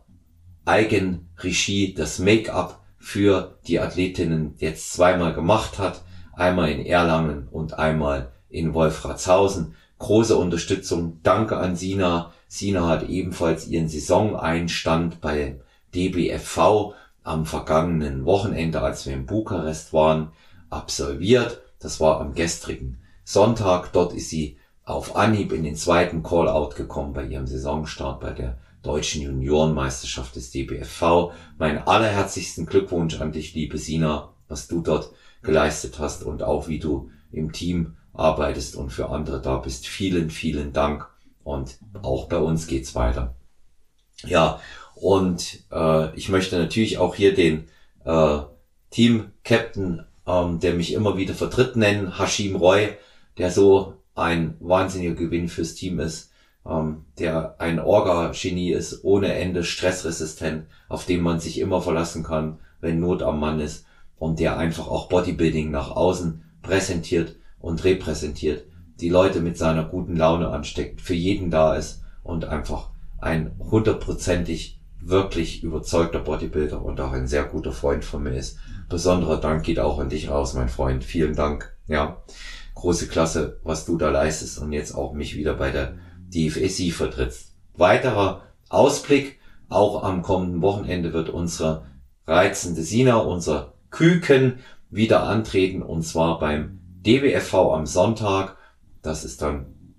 Eigenregie 0.66 1.94
das 1.94 2.18
Make-up 2.18 2.82
für 2.98 3.60
die 3.68 3.80
Athletinnen 3.80 4.56
jetzt 4.58 4.92
zweimal 4.94 5.36
gemacht 5.36 5.78
hat, 5.78 6.02
einmal 6.34 6.72
in 6.72 6.84
Erlangen 6.84 7.48
und 7.52 7.78
einmal 7.78 8.32
in 8.50 8.74
Wolfratshausen. 8.74 9.76
Große 10.00 10.36
Unterstützung, 10.36 11.20
danke 11.22 11.58
an 11.58 11.76
Sina. 11.76 12.34
Sina 12.48 12.88
hat 12.88 13.08
ebenfalls 13.08 13.68
ihren 13.68 13.90
Saisoneinstand 13.90 15.22
bei 15.22 15.60
DBFV 15.96 16.94
am 17.24 17.46
vergangenen 17.46 18.26
Wochenende, 18.26 18.82
als 18.82 19.06
wir 19.06 19.14
in 19.14 19.26
Bukarest 19.26 19.94
waren, 19.94 20.32
absolviert. 20.70 21.62
Das 21.80 22.00
war 22.00 22.22
am 22.22 22.34
gestrigen 22.34 23.00
Sonntag. 23.24 23.92
Dort 23.94 24.14
ist 24.14 24.30
sie 24.30 24.58
auf 24.84 25.16
Anhieb 25.16 25.52
in 25.52 25.64
den 25.64 25.76
zweiten 25.76 26.22
Call-out 26.22 26.76
gekommen 26.76 27.14
bei 27.14 27.26
ihrem 27.26 27.48
Saisonstart 27.48 28.20
bei 28.20 28.32
der 28.32 28.58
deutschen 28.84 29.24
Juniorenmeisterschaft 29.24 30.36
des 30.36 30.52
DBFV. 30.52 31.32
Mein 31.58 31.88
allerherzlichsten 31.88 32.68
Glückwunsch 32.68 33.20
an 33.20 33.32
dich, 33.32 33.56
liebe 33.56 33.80
Sina, 33.80 34.34
was 34.48 34.68
du 34.68 34.82
dort 34.82 35.10
geleistet 35.42 35.98
hast 36.00 36.24
und 36.24 36.44
auch 36.44 36.68
wie 36.68 36.80
du 36.80 37.10
im 37.32 37.52
Team 37.52 37.98
arbeitest 38.14 38.76
und 38.76 38.92
für 38.92 39.10
andere 39.10 39.42
da 39.42 39.58
bist. 39.58 39.88
Vielen, 39.88 40.30
vielen 40.30 40.72
Dank. 40.72 41.08
Und 41.44 41.78
auch 42.02 42.28
bei 42.28 42.38
uns 42.38 42.68
geht's 42.68 42.96
weiter. 42.96 43.36
Ja, 44.24 44.60
und 44.96 45.64
äh, 45.72 46.16
ich 46.16 46.30
möchte 46.30 46.58
natürlich 46.58 46.98
auch 46.98 47.16
hier 47.16 47.36
den 47.36 47.66
äh, 48.06 48.40
Team-Captain, 48.92 50.06
ähm, 50.26 50.60
der 50.60 50.74
mich 50.74 50.94
immer 50.94 51.18
wieder 51.18 51.34
vertritt, 51.34 51.76
nennen, 51.76 52.18
Hashim 52.18 52.56
Roy, 52.56 52.90
der 53.38 53.52
so 53.52 53.96
ein 54.16 54.56
wahnsinniger 54.60 55.16
Gewinn 55.16 55.50
fürs 55.50 55.76
Team 55.76 56.00
ist, 56.00 56.32
ähm, 56.66 57.06
der 57.20 57.56
ein 57.60 57.80
Orga-Genie 57.80 58.72
ist, 58.72 59.04
ohne 59.04 59.34
Ende 59.34 59.64
stressresistent, 59.64 60.66
auf 60.88 61.06
den 61.06 61.22
man 61.22 61.40
sich 61.40 61.60
immer 61.60 61.82
verlassen 61.82 62.24
kann, 62.24 62.60
wenn 62.80 63.00
Not 63.00 63.22
am 63.22 63.40
Mann 63.40 63.60
ist 63.60 63.86
und 64.18 64.40
der 64.40 64.58
einfach 64.58 64.88
auch 64.88 65.10
Bodybuilding 65.10 65.72
nach 65.72 65.92
außen 65.92 66.44
präsentiert 66.62 67.36
und 67.60 67.84
repräsentiert, 67.84 68.66
die 69.00 69.10
Leute 69.10 69.42
mit 69.42 69.58
seiner 69.58 69.84
guten 69.84 70.16
Laune 70.16 70.50
ansteckt, 70.50 71.02
für 71.02 71.14
jeden 71.14 71.52
da 71.52 71.76
ist 71.76 72.02
und 72.24 72.46
einfach 72.46 72.92
ein 73.20 73.52
hundertprozentig 73.60 74.80
wirklich 75.02 75.64
überzeugter 75.64 76.20
Bodybuilder 76.20 76.82
und 76.82 77.00
auch 77.00 77.12
ein 77.12 77.28
sehr 77.28 77.44
guter 77.44 77.72
Freund 77.72 78.04
von 78.04 78.24
mir 78.24 78.36
ist. 78.36 78.58
Besonderer 78.90 79.38
Dank 79.38 79.64
geht 79.64 79.80
auch 79.80 80.00
an 80.00 80.10
dich 80.10 80.30
raus, 80.30 80.54
mein 80.54 80.70
Freund. 80.70 81.04
Vielen 81.04 81.36
Dank. 81.36 81.76
Ja, 81.88 82.24
große 82.76 83.08
Klasse, 83.08 83.60
was 83.64 83.86
du 83.86 83.98
da 83.98 84.10
leistest 84.10 84.60
und 84.60 84.72
jetzt 84.72 84.94
auch 84.94 85.14
mich 85.14 85.36
wieder 85.36 85.54
bei 85.54 85.72
der 85.72 85.96
DFSI 86.34 86.92
vertrittst. 86.92 87.54
Weiterer 87.76 88.44
Ausblick. 88.70 89.40
Auch 89.68 90.04
am 90.04 90.22
kommenden 90.22 90.62
Wochenende 90.62 91.12
wird 91.12 91.30
unsere 91.30 91.86
reizende 92.28 92.84
Sina, 92.84 93.18
unser 93.18 93.74
Küken, 93.90 94.60
wieder 94.92 95.24
antreten 95.24 95.82
und 95.82 96.04
zwar 96.04 96.40
beim 96.40 96.80
DWFV 97.04 97.54
am 97.74 97.86
Sonntag. 97.86 98.58
Das 99.02 99.26
ist 99.26 99.42
dann 99.42 99.96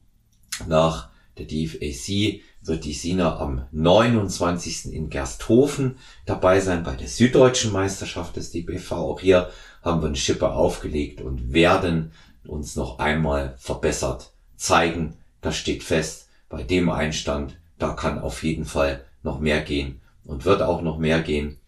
nach 0.69 1.11
der 1.39 1.47
DFAC 1.47 2.41
wird 2.67 2.85
die 2.85 2.93
Sina 2.93 3.39
am 3.39 3.67
29. 3.73 4.93
in 4.93 5.11
Gersthofen 5.11 5.97
dabei 6.25 6.61
sein 6.61 6.83
bei 6.83 6.97
der 6.97 7.09
Süddeutschen 7.09 7.73
Meisterschaft 7.73 8.37
des 8.37 8.51
DBV. 8.51 8.93
Auch 8.93 9.21
hier 9.21 9.51
haben 9.83 10.03
wir 10.03 10.09
eine 10.09 10.17
Schippe 10.17 10.51
aufgelegt 10.51 11.21
und 11.21 11.53
werden 11.53 12.13
uns 12.47 12.77
noch 12.77 12.99
einmal 12.99 13.55
verbessert 13.59 14.33
zeigen. 14.57 15.15
Das 15.41 15.57
steht 15.57 15.83
fest. 15.83 16.29
Bei 16.49 16.63
dem 16.63 16.91
Einstand, 16.91 17.59
da 17.79 17.93
kann 17.93 18.19
auf 18.19 18.43
jeden 18.43 18.65
Fall 18.65 19.05
noch 19.23 19.41
mehr 19.41 19.61
gehen 19.63 20.01
und 20.25 20.45
wird 20.45 20.63
auch 20.63 20.83
noch 20.83 20.99
mehr 20.99 21.23
gehen. 21.23 21.59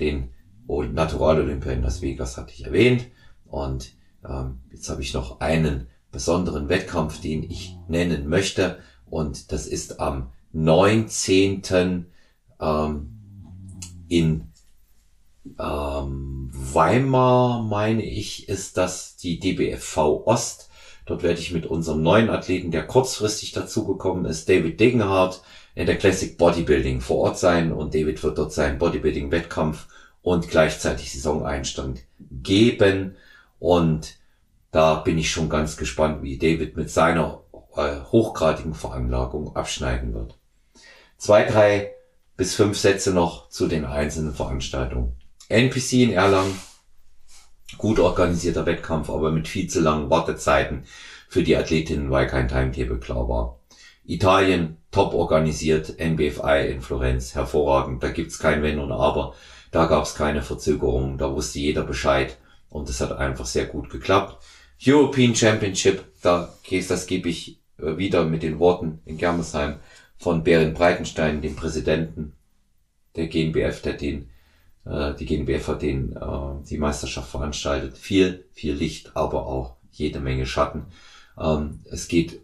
Den 0.00 0.30
Natural 0.66 1.40
Olympia 1.40 1.72
in 1.72 1.82
Las 1.82 2.02
Vegas 2.02 2.36
hatte 2.36 2.52
ich 2.52 2.64
erwähnt. 2.64 3.06
Und 3.46 3.92
ähm, 4.28 4.60
jetzt 4.70 4.88
habe 4.88 5.02
ich 5.02 5.14
noch 5.14 5.40
einen 5.40 5.88
besonderen 6.12 6.68
Wettkampf, 6.68 7.20
den 7.20 7.42
ich 7.42 7.76
nennen 7.88 8.28
möchte. 8.28 8.78
Und 9.06 9.52
das 9.52 9.66
ist 9.66 10.00
am 10.00 10.30
19. 10.52 12.06
Ähm, 12.60 13.14
in 14.08 14.48
ähm, 15.58 16.50
Weimar, 16.52 17.62
meine 17.62 18.02
ich, 18.02 18.48
ist 18.48 18.76
das 18.76 19.16
die 19.16 19.38
DBFV 19.38 20.26
Ost. 20.26 20.70
Dort 21.06 21.22
werde 21.22 21.40
ich 21.40 21.52
mit 21.52 21.66
unserem 21.66 22.02
neuen 22.02 22.28
Athleten, 22.28 22.70
der 22.70 22.86
kurzfristig 22.86 23.52
dazugekommen 23.52 24.26
ist, 24.26 24.48
David 24.48 24.78
Degenhardt, 24.78 25.42
in 25.74 25.86
der 25.86 25.96
Classic 25.96 26.36
Bodybuilding 26.36 27.00
vor 27.00 27.18
Ort 27.18 27.38
sein 27.38 27.72
und 27.72 27.94
David 27.94 28.22
wird 28.22 28.36
dort 28.36 28.52
seinen 28.52 28.78
Bodybuilding-Wettkampf 28.78 29.86
und 30.22 30.48
gleichzeitig 30.48 31.12
Saisoneinstand 31.12 32.00
geben. 32.42 33.16
Und 33.58 34.16
da 34.70 34.96
bin 34.96 35.16
ich 35.16 35.30
schon 35.30 35.48
ganz 35.48 35.76
gespannt, 35.76 36.22
wie 36.22 36.36
David 36.36 36.76
mit 36.76 36.90
seiner 36.90 37.42
äh, 37.76 38.00
hochgradigen 38.10 38.74
Veranlagung 38.74 39.56
abschneiden 39.56 40.14
wird. 40.14 40.38
Zwei, 41.16 41.44
drei 41.44 41.92
bis 42.36 42.54
fünf 42.54 42.78
Sätze 42.78 43.12
noch 43.12 43.48
zu 43.48 43.66
den 43.66 43.84
einzelnen 43.84 44.34
Veranstaltungen. 44.34 45.16
NPC 45.48 45.94
in 45.94 46.12
Erlangen, 46.12 46.58
gut 47.78 47.98
organisierter 47.98 48.66
Wettkampf, 48.66 49.10
aber 49.10 49.30
mit 49.30 49.48
viel 49.48 49.68
zu 49.68 49.80
langen 49.80 50.10
Wartezeiten 50.10 50.84
für 51.28 51.42
die 51.42 51.56
Athletinnen, 51.56 52.10
weil 52.10 52.26
kein 52.26 52.48
Timetable 52.48 52.98
klar 52.98 53.28
war. 53.28 53.58
Italien, 54.04 54.78
top 54.90 55.12
organisiert, 55.12 55.98
NBFI 55.98 56.70
in 56.70 56.80
Florenz, 56.80 57.34
hervorragend. 57.34 58.02
Da 58.02 58.08
gibt's 58.08 58.38
kein 58.38 58.62
Wenn 58.62 58.78
und 58.78 58.90
Aber. 58.90 59.34
Da 59.70 59.84
gab's 59.84 60.14
keine 60.14 60.40
Verzögerung. 60.40 61.18
Da 61.18 61.34
wusste 61.34 61.58
jeder 61.58 61.82
Bescheid. 61.82 62.38
Und 62.70 62.88
es 62.88 63.02
hat 63.02 63.12
einfach 63.12 63.44
sehr 63.44 63.66
gut 63.66 63.90
geklappt. 63.90 64.42
European 64.80 65.34
Championship, 65.34 66.04
da 66.22 66.54
das 66.88 67.06
gebe 67.06 67.28
ich 67.28 67.60
äh, 67.78 67.96
wieder 67.96 68.24
mit 68.24 68.42
den 68.42 68.58
Worten 68.58 69.00
in 69.04 69.18
Germersheim 69.18 69.76
von 70.16 70.44
Berend 70.44 70.74
Breitenstein, 70.74 71.42
dem 71.42 71.56
Präsidenten 71.56 72.32
der 73.16 73.26
GNBF, 73.26 73.82
der 73.82 73.94
den, 73.94 74.30
äh, 74.84 75.14
die 75.14 75.26
GNBF 75.26 75.68
hat 75.68 75.82
den, 75.82 76.14
äh, 76.16 76.64
die 76.68 76.78
Meisterschaft 76.78 77.30
veranstaltet. 77.30 77.98
Viel, 77.98 78.46
viel 78.52 78.74
Licht, 78.74 79.16
aber 79.16 79.46
auch 79.46 79.76
jede 79.90 80.20
Menge 80.20 80.46
Schatten. 80.46 80.86
Ähm, 81.38 81.80
es 81.90 82.06
geht, 82.06 82.40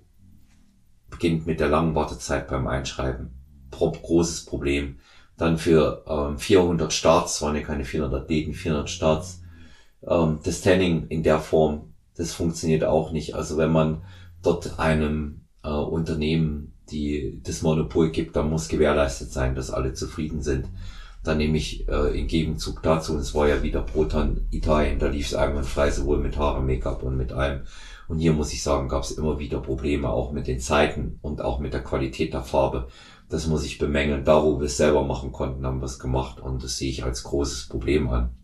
beginnt 1.11 1.47
mit 1.47 1.61
der 1.61 1.69
langen 1.69 1.95
Wartezeit 1.95 2.49
beim 2.49 2.67
Einschreiben. 2.67 3.31
Pro 3.71 3.93
großes 3.93 4.45
Problem. 4.45 4.99
Dann 5.37 5.59
für 5.59 6.05
ähm, 6.09 6.39
400 6.39 6.93
Starts, 6.93 7.43
waren 7.43 7.57
ja 7.57 7.63
keine 7.63 7.85
400 7.85 8.23
Athleten, 8.23 8.55
400 8.55 8.91
Starts. 8.91 9.43
Ähm, 10.07 10.41
das 10.43 10.61
Tanning 10.61 11.07
in 11.09 11.23
der 11.23 11.39
Form 11.39 11.94
das 12.17 12.33
funktioniert 12.33 12.85
auch 12.85 13.13
nicht. 13.13 13.35
Also 13.35 13.57
wenn 13.57 13.73
man 13.73 14.03
dort 14.43 14.79
einem 14.79 15.47
äh, 15.63 15.69
Unternehmen 15.69 16.75
die 16.91 17.41
das 17.43 17.63
Monopol 17.63 18.11
gibt, 18.11 18.37
dann 18.37 18.51
muss 18.51 18.69
gewährleistet 18.69 19.33
sein, 19.33 19.55
dass 19.55 19.71
alle 19.71 19.95
zufrieden 19.95 20.43
sind. 20.43 20.69
Dann 21.23 21.39
nehme 21.39 21.57
ich 21.57 21.89
äh, 21.89 22.19
im 22.19 22.27
Gegenzug 22.27 22.83
dazu, 22.83 23.15
und 23.15 23.21
es 23.21 23.35
war 23.35 23.49
ja 23.49 23.63
wieder 23.63 23.81
Proton 23.81 24.47
Italien, 24.51 24.99
da 24.99 25.07
lief 25.07 25.27
es 25.27 25.35
einwandfrei, 25.35 25.91
sowohl 25.91 26.19
mit 26.19 26.37
Haare, 26.37 26.63
Make-up 26.63 27.03
und 27.03 27.17
mit 27.17 27.33
allem. 27.33 27.63
Und 28.09 28.19
hier 28.19 28.35
muss 28.35 28.53
ich 28.53 28.63
sagen, 28.63 28.89
gab 28.89 29.05
es 29.05 29.13
immer 29.13 29.39
wieder 29.39 29.61
Probleme, 29.61 30.11
auch 30.11 30.33
mit 30.33 30.47
den 30.47 30.61
Zeiten 30.61 31.19
und 31.23 31.41
auch 31.41 31.59
mit 31.59 31.73
der 31.73 31.83
Qualität 31.83 32.35
der 32.35 32.43
Farbe. 32.43 32.89
Das 33.31 33.47
muss 33.47 33.65
ich 33.65 33.79
bemängeln. 33.79 34.27
Da, 34.27 34.43
wo 34.43 34.61
wir 34.61 34.67
es 34.67 34.77
selber 34.77 35.03
machen 35.03 35.33
konnten, 35.33 35.65
haben 35.65 35.81
wir 35.81 35.87
es 35.87 35.99
gemacht 35.99 36.41
und 36.41 36.63
das 36.63 36.77
sehe 36.77 36.91
ich 36.91 37.05
als 37.05 37.23
großes 37.23 37.69
Problem 37.69 38.11
an. 38.11 38.37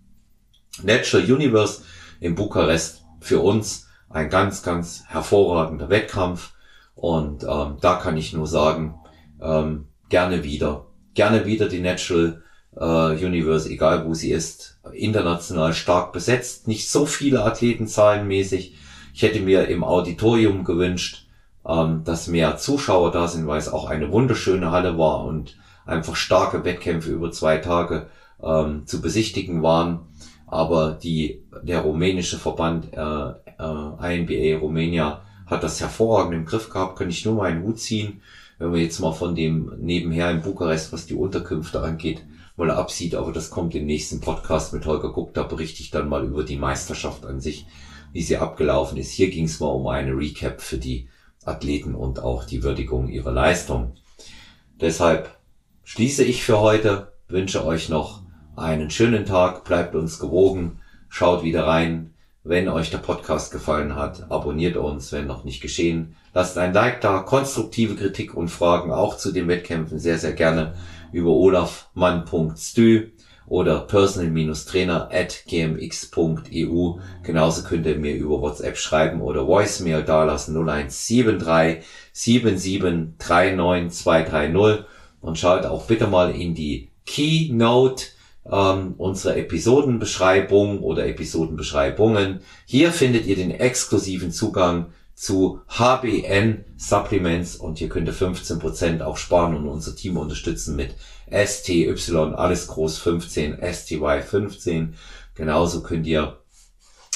Natural 0.83 1.31
Universe 1.31 1.83
in 2.21 2.35
Bukarest 2.35 3.05
für 3.21 3.41
uns 3.41 3.87
ein 4.09 4.29
ganz, 4.29 4.62
ganz 4.62 5.05
hervorragender 5.07 5.89
Wettkampf. 5.89 6.53
Und 6.95 7.45
ähm, 7.45 7.77
da 7.81 7.95
kann 7.95 8.16
ich 8.16 8.33
nur 8.33 8.47
sagen, 8.47 8.97
ähm, 9.41 9.87
gerne 10.09 10.45
wieder. 10.45 10.87
Gerne 11.14 11.47
wieder 11.47 11.68
die 11.68 11.81
Natural 11.81 12.43
äh, 12.77 13.25
Universe, 13.25 13.68
egal 13.68 14.07
wo 14.07 14.14
sie 14.14 14.33
ist, 14.33 14.81
international 14.93 15.73
stark 15.73 16.12
besetzt. 16.12 16.68
Nicht 16.68 16.91
so 16.91 17.07
viele 17.07 17.45
Athleten 17.45 17.87
zahlenmäßig. 17.87 18.77
Ich 19.14 19.23
hätte 19.23 19.41
mir 19.41 19.68
im 19.68 19.85
Auditorium 19.85 20.64
gewünscht, 20.64 21.27
ähm, 21.66 22.03
dass 22.05 22.27
mehr 22.27 22.57
Zuschauer 22.57 23.12
da 23.12 23.29
sind, 23.29 23.47
weil 23.47 23.59
es 23.59 23.73
auch 23.73 23.89
eine 23.89 24.12
wunderschöne 24.12 24.71
Halle 24.71 24.99
war 24.99 25.25
und 25.25 25.57
einfach 25.87 26.16
starke 26.16 26.64
Wettkämpfe 26.64 27.11
über 27.11 27.31
zwei 27.33 27.59
Tage 27.59 28.09
ähm, 28.43 28.87
zu 28.87 29.01
besichtigen 29.01 29.62
waren 29.62 30.09
aber 30.51 30.92
die, 30.92 31.44
der 31.62 31.80
rumänische 31.80 32.38
Verband 32.38 32.92
äh, 32.92 33.30
äh, 33.59 34.16
INBA 34.16 34.59
Romania 34.59 35.22
hat 35.46 35.62
das 35.62 35.80
hervorragend 35.80 36.34
im 36.34 36.44
Griff 36.44 36.70
gehabt, 36.70 36.98
kann 36.98 37.09
ich 37.09 37.24
nur 37.24 37.34
mal 37.34 37.51
einen 37.51 37.64
Hut 37.64 37.78
ziehen, 37.78 38.20
wenn 38.59 38.70
man 38.70 38.80
jetzt 38.80 38.98
mal 38.98 39.12
von 39.12 39.34
dem 39.34 39.72
nebenher 39.78 40.30
in 40.30 40.42
Bukarest, 40.42 40.92
was 40.92 41.07
die 41.07 41.14
Unterkünfte 41.14 41.80
angeht, 41.80 42.24
mal 42.57 42.70
absieht, 42.70 43.14
aber 43.14 43.32
das 43.32 43.51
kommt 43.51 43.74
im 43.74 43.86
nächsten 43.86 44.20
Podcast 44.20 44.72
mit 44.72 44.84
Holger 44.86 45.12
Guck, 45.12 45.34
da 45.34 45.44
berichte 45.44 45.82
ich 45.82 45.90
dann 45.90 46.09
mal 46.09 46.24
über 46.24 46.44
die 46.44 46.59
Meisterschaft 46.59 47.24
an 47.24 47.40
sich, 47.40 47.66
wie 48.12 48.22
sie 48.22 48.36
abgelaufen 48.36 48.98
ist. 48.98 49.12
Hier 49.12 49.30
ging 49.30 49.44
es 49.44 49.61
mal 49.61 49.68
um 49.68 49.86
eine 49.86 50.16
Recap 50.16 50.61
für 50.61 50.78
die 50.78 51.09
Athleten 51.44 51.94
und 51.94 52.22
auch 52.22 52.44
die 52.44 52.62
Würdigung 52.62 53.09
ihrer 53.09 53.32
Leistung. 53.32 53.94
Deshalb 54.80 55.30
schließe 55.84 56.24
ich 56.24 56.42
für 56.42 56.61
heute, 56.61 57.12
wünsche 57.28 57.64
euch 57.64 57.88
noch 57.88 58.20
einen 58.57 58.90
schönen 58.90 59.24
Tag, 59.24 59.64
bleibt 59.64 59.94
uns 59.94 60.18
gewogen, 60.18 60.80
schaut 61.09 61.42
wieder 61.42 61.66
rein. 61.66 62.14
Wenn 62.42 62.68
euch 62.68 62.90
der 62.90 62.98
Podcast 62.98 63.53
gefallen 63.53 63.96
hat, 63.96 64.30
abonniert 64.30 64.76
uns, 64.76 65.12
wenn 65.12 65.26
noch 65.26 65.44
nicht 65.44 65.61
geschehen. 65.61 66.16
Lasst 66.32 66.57
ein 66.57 66.72
Like 66.72 67.01
da, 67.03 67.18
konstruktive 67.18 67.96
Kritik 67.96 68.34
und 68.34 68.48
Fragen 68.48 68.92
auch 68.92 69.16
zu 69.18 69.30
den 69.30 69.46
Wettkämpfen 69.46 69.98
sehr, 69.98 70.18
sehr 70.18 70.32
gerne 70.32 70.74
über 71.12 71.30
olafmann.stü 71.30 73.11
oder 73.46 73.80
personal-trainer 73.80 75.11
at 75.12 75.44
gmx.eu. 75.46 77.01
Genauso 77.22 77.62
könnt 77.64 77.84
ihr 77.84 77.96
mir 77.96 78.14
über 78.14 78.40
WhatsApp 78.40 78.78
schreiben 78.78 79.20
oder 79.20 79.46
Voicemail 79.46 80.03
dalassen 80.03 80.57
0173 80.57 81.84
77 82.12 83.18
39230 83.18 84.84
und 85.20 85.38
schaut 85.38 85.66
auch 85.66 85.84
bitte 85.86 86.07
mal 86.07 86.30
in 86.30 86.55
die 86.55 86.88
Keynote 87.05 88.05
ähm, 88.51 88.95
unsere 88.97 89.36
Episodenbeschreibung 89.36 90.80
oder 90.80 91.07
Episodenbeschreibungen. 91.07 92.41
Hier 92.64 92.93
findet 92.93 93.26
ihr 93.26 93.36
den 93.36 93.51
exklusiven 93.51 94.32
Zugang 94.32 94.93
zu 95.14 95.61
HBN 95.68 96.64
Supplements 96.76 97.57
und 97.57 97.78
hier 97.78 97.88
könnt 97.88 98.09
ihr 98.09 98.14
15% 98.14 99.03
auch 99.03 99.18
sparen 99.18 99.55
und 99.55 99.68
unser 99.68 99.95
Team 99.95 100.16
unterstützen 100.16 100.76
mit 100.76 100.95
STY, 101.30 101.95
alles 102.34 102.68
groß 102.68 102.99
15, 102.99 103.59
STY 103.72 104.22
15. 104.22 104.95
Genauso 105.34 105.82
könnt 105.82 106.07
ihr 106.07 106.41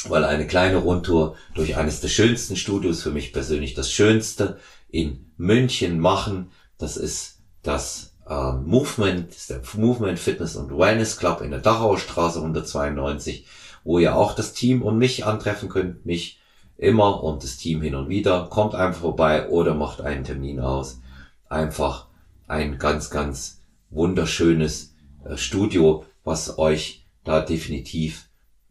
weil 0.08 0.24
eine 0.24 0.46
kleine 0.46 0.76
Rundtour 0.76 1.36
durch 1.54 1.76
eines 1.76 2.00
der 2.00 2.08
schönsten 2.08 2.56
Studios, 2.56 3.02
für 3.02 3.10
mich 3.10 3.32
persönlich 3.32 3.74
das 3.74 3.90
schönste, 3.90 4.58
in 4.88 5.32
München 5.36 5.98
machen. 5.98 6.50
Das 6.78 6.96
ist 6.96 7.38
das 7.62 8.13
äh, 8.28 8.52
Movement, 8.52 9.34
der 9.48 9.60
Movement 9.74 10.18
Fitness 10.18 10.56
und 10.56 10.76
Wellness 10.76 11.16
Club 11.16 11.40
in 11.40 11.50
der 11.50 11.60
Dachauer 11.60 11.98
Straße 11.98 12.38
192, 12.38 13.46
wo 13.84 13.98
ihr 13.98 14.16
auch 14.16 14.34
das 14.34 14.52
Team 14.52 14.82
und 14.82 14.98
mich 14.98 15.24
antreffen 15.26 15.68
könnt, 15.68 16.06
mich 16.06 16.40
immer 16.76 17.22
und 17.22 17.42
das 17.42 17.56
Team 17.56 17.82
hin 17.82 17.94
und 17.94 18.08
wieder. 18.08 18.46
Kommt 18.50 18.74
einfach 18.74 19.02
vorbei 19.02 19.48
oder 19.48 19.74
macht 19.74 20.00
einen 20.00 20.24
Termin 20.24 20.60
aus. 20.60 21.00
Einfach 21.48 22.06
ein 22.48 22.78
ganz, 22.78 23.10
ganz 23.10 23.60
wunderschönes 23.90 24.94
äh, 25.24 25.36
Studio, 25.36 26.04
was 26.24 26.58
euch 26.58 27.06
da 27.24 27.40
definitiv 27.40 28.28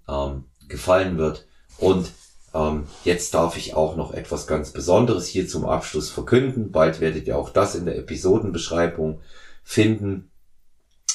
ähm, 0.08 0.46
gefallen 0.68 1.18
wird. 1.18 1.48
Und 1.78 2.12
ähm, 2.54 2.86
jetzt 3.04 3.34
darf 3.34 3.58
ich 3.58 3.76
auch 3.76 3.96
noch 3.96 4.14
etwas 4.14 4.48
ganz 4.48 4.72
Besonderes 4.72 5.28
hier 5.28 5.48
zum 5.48 5.66
Abschluss 5.66 6.10
verkünden. 6.10 6.72
Bald 6.72 7.00
werdet 7.00 7.28
ihr 7.28 7.38
auch 7.38 7.50
das 7.50 7.76
in 7.76 7.86
der 7.86 7.98
Episodenbeschreibung 7.98 9.22
finden. 9.64 10.30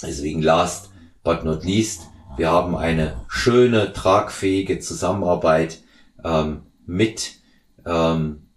Deswegen 0.03 0.43
last 0.43 0.91
but 1.23 1.45
not 1.45 1.65
least, 1.65 2.03
wir 2.37 2.51
haben 2.51 2.77
eine 2.77 3.25
schöne, 3.29 3.93
tragfähige 3.93 4.79
Zusammenarbeit 4.79 5.81
ähm, 6.25 6.63
mit 6.87 7.35
ähm, 7.85 8.49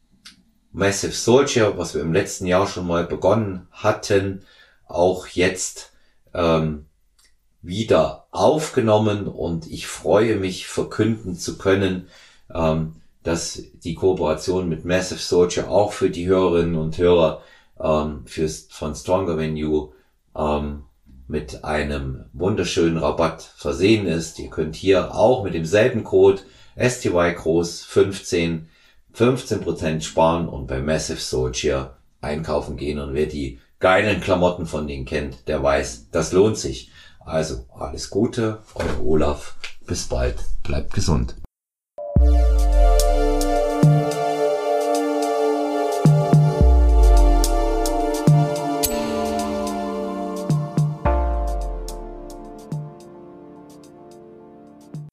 Massive 0.71 1.11
Soldier, 1.11 1.77
was 1.77 1.95
wir 1.95 2.01
im 2.01 2.13
letzten 2.13 2.45
Jahr 2.45 2.67
schon 2.67 2.87
mal 2.87 3.05
begonnen 3.05 3.67
hatten, 3.71 4.43
auch 4.87 5.27
jetzt 5.27 5.91
ähm, 6.33 6.85
wieder 7.61 8.27
aufgenommen 8.31 9.27
und 9.27 9.67
ich 9.67 9.87
freue 9.87 10.37
mich 10.37 10.67
verkünden 10.67 11.35
zu 11.35 11.57
können, 11.57 12.07
ähm, 12.53 12.95
dass 13.23 13.61
die 13.83 13.93
Kooperation 13.93 14.67
mit 14.67 14.85
Massive 14.85 15.19
Soldier 15.19 15.69
auch 15.69 15.93
für 15.93 16.09
die 16.09 16.27
Hörerinnen 16.27 16.75
und 16.75 16.97
Hörer 16.97 17.41
ähm, 17.79 18.23
fürs, 18.25 18.67
von 18.71 18.95
Stronger 18.95 19.37
Venue 19.37 19.93
ähm, 20.35 20.83
mit 21.27 21.63
einem 21.63 22.25
wunderschönen 22.33 22.97
Rabatt 22.97 23.41
versehen 23.41 24.05
ist. 24.07 24.39
Ihr 24.39 24.49
könnt 24.49 24.75
hier 24.75 25.15
auch 25.15 25.43
mit 25.43 25.53
demselben 25.53 26.03
Code 26.03 26.41
STY 26.77 27.33
groß 27.35 27.83
15 27.83 28.67
15% 29.15 30.01
sparen 30.01 30.47
und 30.47 30.67
bei 30.67 30.79
Massive 30.79 31.19
Soldier 31.19 31.97
einkaufen 32.21 32.77
gehen. 32.77 32.99
Und 32.99 33.13
wer 33.13 33.25
die 33.25 33.59
geilen 33.79 34.21
Klamotten 34.21 34.65
von 34.65 34.87
denen 34.87 35.05
kennt, 35.05 35.47
der 35.47 35.61
weiß, 35.61 36.07
das 36.11 36.31
lohnt 36.31 36.57
sich. 36.57 36.91
Also 37.19 37.65
alles 37.77 38.09
Gute, 38.09 38.59
euer 38.75 39.05
Olaf. 39.05 39.55
Bis 39.85 40.05
bald. 40.05 40.35
Bleibt 40.63 40.93
gesund. 40.93 41.35